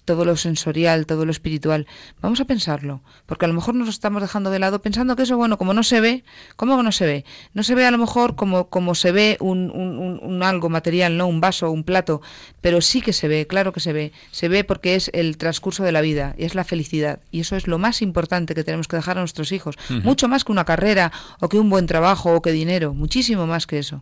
[0.10, 1.86] Todo lo sensorial, todo lo espiritual.
[2.20, 5.22] Vamos a pensarlo, porque a lo mejor nos lo estamos dejando de lado pensando que
[5.22, 6.24] eso, bueno, como no se ve,
[6.56, 7.26] ¿cómo no se ve?
[7.54, 10.68] No se ve a lo mejor como, como se ve un, un- un- un algo
[10.68, 11.28] material, ¿no?
[11.28, 12.24] Un vaso, un plato,
[12.60, 14.12] pero sí que se ve, claro que se ve.
[14.32, 17.20] Se ve porque es el transcurso de la vida y es la felicidad.
[17.30, 19.76] Y eso es lo más importante que tenemos que dejar a nuestros hijos.
[19.90, 23.68] Mucho más que una carrera o que un buen trabajo o que dinero, muchísimo más
[23.68, 24.02] que eso.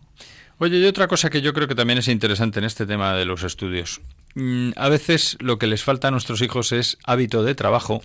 [0.58, 3.26] Oye, y otra cosa que yo creo que también es interesante en este tema de
[3.26, 4.00] los estudios.
[4.34, 8.02] Mm, a veces lo que les falta a nuestros hijos es hábito de trabajo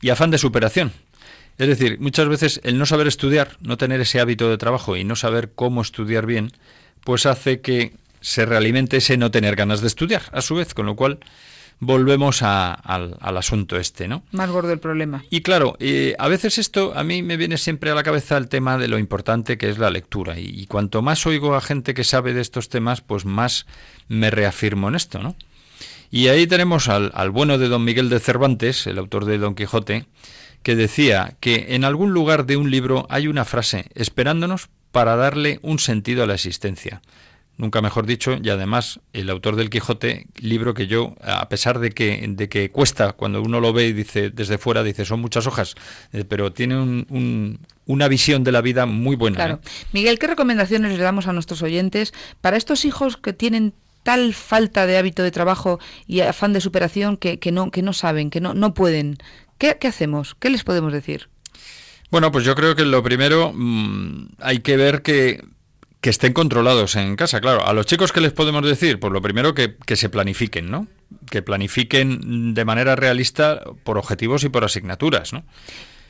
[0.00, 0.92] y afán de superación.
[1.58, 5.04] Es decir, muchas veces el no saber estudiar, no tener ese hábito de trabajo y
[5.04, 6.50] no saber cómo estudiar bien,
[7.04, 10.86] pues hace que se realimente ese no tener ganas de estudiar, a su vez, con
[10.86, 11.18] lo cual
[11.80, 14.22] volvemos a- al, al asunto este, ¿no?
[14.32, 15.24] Más gordo el problema.
[15.30, 18.48] Y claro, eh, a veces esto a mí me viene siempre a la cabeza el
[18.48, 20.38] tema de lo importante que es la lectura.
[20.38, 23.66] Y, y cuanto más oigo a gente que sabe de estos temas, pues más
[24.08, 25.36] me reafirmo en esto, ¿no?
[26.10, 29.54] Y ahí tenemos al, al bueno de don Miguel de Cervantes, el autor de Don
[29.56, 30.06] Quijote,
[30.62, 35.58] que decía que en algún lugar de un libro hay una frase esperándonos para darle
[35.62, 37.02] un sentido a la existencia.
[37.56, 41.90] Nunca mejor dicho, y además el autor del Quijote, libro que yo, a pesar de
[41.92, 45.46] que, de que cuesta, cuando uno lo ve y dice desde fuera, dice son muchas
[45.46, 45.76] hojas,
[46.12, 49.36] eh, pero tiene un- un- una visión de la vida muy buena.
[49.36, 49.60] Claro.
[49.62, 49.68] ¿eh?
[49.92, 54.84] Miguel, ¿qué recomendaciones le damos a nuestros oyentes para estos hijos que tienen tal falta
[54.86, 55.78] de hábito de trabajo
[56.08, 59.16] y afán de superación que, que no, que no saben, que no, no pueden?
[59.58, 60.34] ¿Qué, qué hacemos?
[60.40, 61.28] ¿Qué les podemos decir?
[62.10, 65.42] Bueno, pues yo creo que lo primero mm, hay que ver que,
[66.04, 67.40] que estén controlados en casa.
[67.40, 70.70] Claro, a los chicos que les podemos decir, pues lo primero que, que se planifiquen,
[70.70, 70.86] ¿no?
[71.30, 75.44] Que planifiquen de manera realista por objetivos y por asignaturas, ¿no?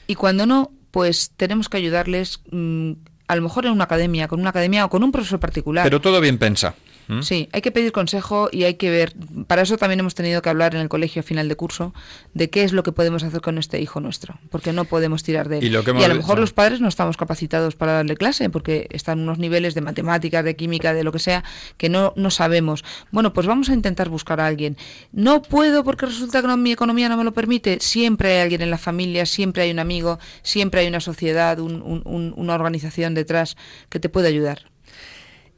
[0.09, 2.90] Y cuando no, pues tenemos que ayudarles, mm,
[3.28, 5.84] a lo mejor en una academia, con una academia o con un profesor particular.
[5.84, 6.74] Pero todo bien pensa.
[7.09, 7.22] ¿M?
[7.22, 9.14] Sí, hay que pedir consejo y hay que ver.
[9.46, 11.94] Para eso también hemos tenido que hablar en el colegio a final de curso
[12.34, 15.48] de qué es lo que podemos hacer con este hijo nuestro, porque no podemos tirar
[15.48, 15.64] de él.
[15.64, 18.50] Y lo que hemos a lo mejor los padres no estamos capacitados para darle clase,
[18.50, 21.44] porque están unos niveles de matemáticas, de química, de lo que sea,
[21.76, 22.84] que no, no sabemos.
[23.11, 24.76] Bueno, pues vamos a intentar buscar a alguien.
[25.12, 27.78] No puedo porque resulta que no- mi economía no me lo permite.
[27.80, 31.82] Siempre hay alguien en la familia, siempre hay un amigo, siempre hay una sociedad, un-
[31.82, 33.57] un- un- una organización detrás
[33.88, 34.70] que te puede ayudar.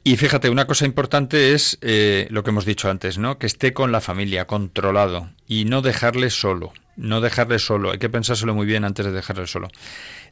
[0.07, 3.37] Y fíjate, una cosa importante es eh, lo que hemos dicho antes, ¿no?
[3.37, 6.71] Que esté con la familia, controlado, y no dejarle solo.
[6.95, 7.91] No dejarle solo.
[7.91, 9.67] Hay que pensárselo muy bien antes de dejarle solo.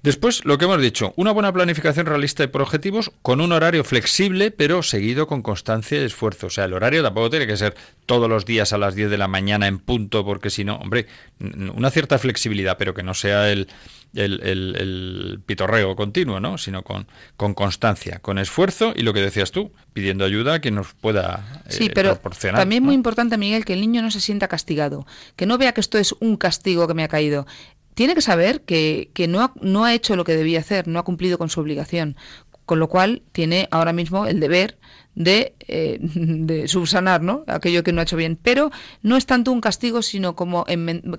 [0.01, 3.83] Después, lo que hemos dicho, una buena planificación realista y por objetivos, con un horario
[3.83, 6.47] flexible, pero seguido con constancia y esfuerzo.
[6.47, 9.17] O sea, el horario tampoco tiene que ser todos los días a las 10 de
[9.17, 11.07] la mañana en punto, porque si no, hombre,
[11.41, 13.67] una cierta flexibilidad, pero que no sea el,
[14.15, 16.57] el, el- el pitorreo continuo, ¿no?
[16.57, 17.07] Sino con,
[17.37, 21.61] con constancia, con esfuerzo y lo que decías tú, pidiendo ayuda a quien nos pueda
[21.67, 22.59] eh, Sí, pero proporcionar.
[22.61, 22.87] también ¿no?
[22.87, 25.05] muy importante, Miguel, que el niño no se sienta castigado,
[25.35, 27.45] que no vea que esto es un castigo que me ha caído.
[27.93, 30.99] Tiene que saber que, que no, ha, no ha hecho lo que debía hacer, no
[30.99, 32.17] ha cumplido con su obligación,
[32.65, 34.77] con lo cual tiene ahora mismo el deber
[35.15, 37.43] de, eh, de subsanar ¿no?
[37.47, 38.37] aquello que no ha hecho bien.
[38.41, 40.65] Pero no es tanto un castigo, sino como,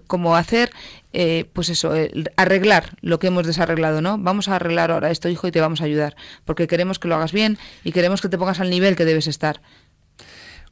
[0.07, 0.71] como hacer,
[1.13, 1.93] eh, pues eso,
[2.37, 4.19] arreglar lo que hemos desarreglado, ¿no?
[4.19, 7.17] Vamos a arreglar ahora esto, hijo, y te vamos a ayudar, porque queremos que lo
[7.17, 9.61] hagas bien y queremos que te pongas al nivel que debes estar.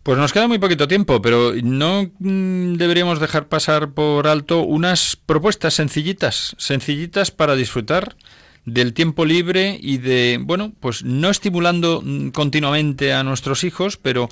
[0.04, 5.16] Pues nos queda muy poquito tiempo, pero no mm, deberíamos dejar pasar por alto unas
[5.16, 8.14] propuestas sencillitas, sencillitas para disfrutar
[8.66, 14.28] del tiempo libre y de, bueno, pues no estimulando mm, continuamente a nuestros hijos, pero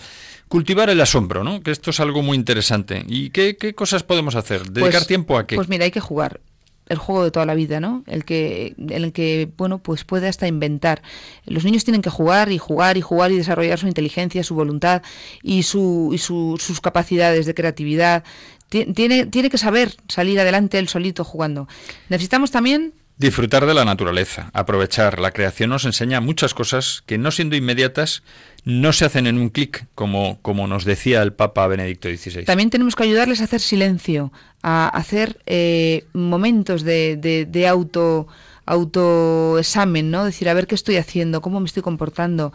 [0.49, 1.63] cultivar el asombro, ¿no?
[1.63, 3.05] Que esto es algo muy interesante.
[3.09, 4.63] ¿Y qué, qué cosas podemos hacer?
[4.71, 5.57] ¿Dedicar Pues- tiempo a qué?
[5.57, 6.41] Pues mira, hay que jugar.
[6.89, 8.03] El juego de toda la vida, ¿no?
[8.07, 11.01] El que, el que, bueno, pues puede hasta inventar.
[11.47, 15.01] Los niños tienen que jugar y jugar y jugar y desarrollar su inteligencia, su voluntad
[15.43, 18.25] y, su, y su- sus capacidades de creatividad.
[18.69, 21.69] Ti- Tiene, tiene que saber salir adelante él solito jugando.
[22.09, 25.19] Necesitamos también Disfrutar de la naturaleza, aprovechar.
[25.19, 28.23] La creación nos enseña muchas cosas que no siendo inmediatas
[28.65, 32.45] no se hacen en un clic, como, como nos decía el Papa Benedicto XVI.
[32.45, 34.33] También tenemos que ayudarles a hacer silencio,
[34.63, 38.29] a hacer eh, momentos de, de, de auto
[38.65, 40.25] autoexamen, ¿no?
[40.25, 42.53] Decir, a ver qué estoy haciendo, cómo me estoy comportando.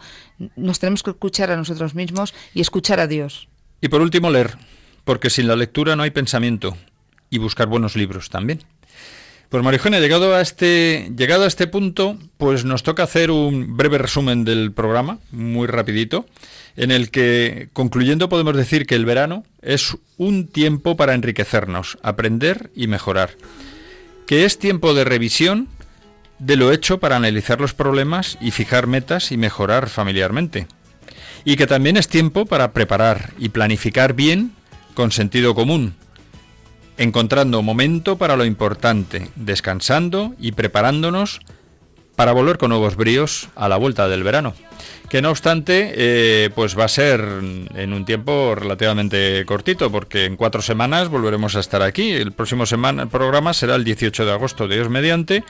[0.56, 3.48] Nos tenemos que escuchar a nosotros mismos y escuchar a Dios.
[3.80, 4.56] Y por último, leer,
[5.04, 6.76] porque sin la lectura no hay pensamiento.
[7.30, 8.64] Y buscar buenos libros también.
[9.48, 13.96] Pues Marijona, llegado a este llegado a este punto, pues nos toca hacer un breve
[13.96, 16.26] resumen del programa, muy rapidito,
[16.76, 22.70] en el que concluyendo podemos decir que el verano es un tiempo para enriquecernos, aprender
[22.74, 23.30] y mejorar,
[24.26, 25.68] que es tiempo de revisión
[26.38, 30.66] de lo hecho para analizar los problemas y fijar metas y mejorar familiarmente.
[31.46, 34.52] Y que también es tiempo para preparar y planificar bien
[34.92, 35.94] con sentido común,
[36.98, 41.40] encontrando momento para lo importante, descansando y preparándonos
[42.16, 44.54] para volver con nuevos bríos a la vuelta del verano.
[45.08, 50.36] Que no obstante, eh, pues va a ser en un tiempo relativamente cortito, porque en
[50.36, 52.10] cuatro semanas volveremos a estar aquí.
[52.10, 55.44] El próximo semana, el programa será el 18 de agosto, Dios mediante,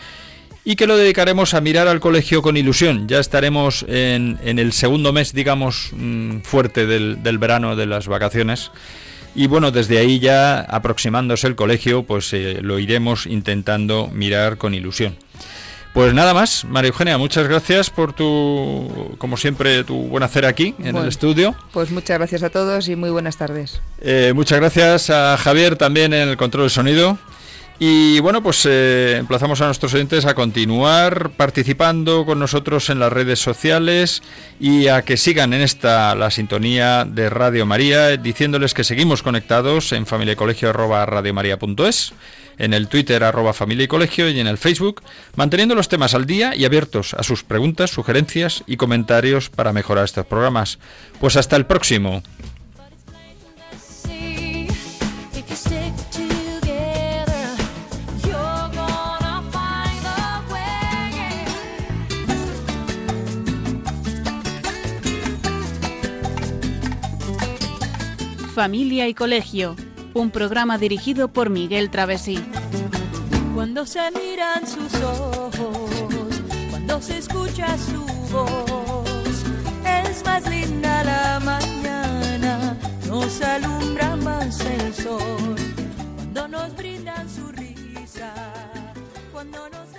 [0.62, 3.08] y que lo dedicaremos a mirar al colegio con ilusión.
[3.08, 8.06] Ya estaremos en, en el segundo mes, digamos, mm, fuerte del, del verano, de las
[8.06, 8.70] vacaciones.
[9.34, 14.74] Y bueno, desde ahí ya aproximándose el colegio, pues eh, lo iremos intentando mirar con
[14.74, 15.16] ilusión.
[15.94, 20.74] Pues nada más, María Eugenia, muchas gracias por tu, como siempre, tu buen hacer aquí
[20.78, 21.02] en Bueno.
[21.02, 21.56] el estudio.
[21.72, 23.80] Pues muchas gracias a todos y muy buenas tardes.
[24.00, 27.18] Eh, muchas gracias a Javier también en el control del sonido.
[27.80, 33.12] Y bueno, pues eh, emplazamos a nuestros oyentes a continuar participando con nosotros en las
[33.12, 34.20] redes sociales
[34.58, 39.92] y a que sigan en esta la sintonía de Radio María, diciéndoles que seguimos conectados
[39.92, 42.14] en familia y colegio arroba radiomaria.es,
[42.58, 45.02] en el Twitter arroba familia y colegio y en el Facebook,
[45.36, 50.04] manteniendo los temas al día y abiertos a sus preguntas, sugerencias y comentarios para mejorar
[50.04, 50.80] estos programas.
[51.20, 52.24] Pues hasta el próximo.
[68.58, 69.76] Familia y Colegio,
[70.14, 72.40] un programa dirigido por Miguel Travesí.
[73.54, 75.88] Cuando se miran sus ojos,
[76.68, 79.44] cuando se escucha su voz,
[79.86, 85.54] es más linda la mañana, nos alumbra más el sol,
[86.16, 88.34] cuando nos brindan su risa.
[89.32, 89.97] cuando nos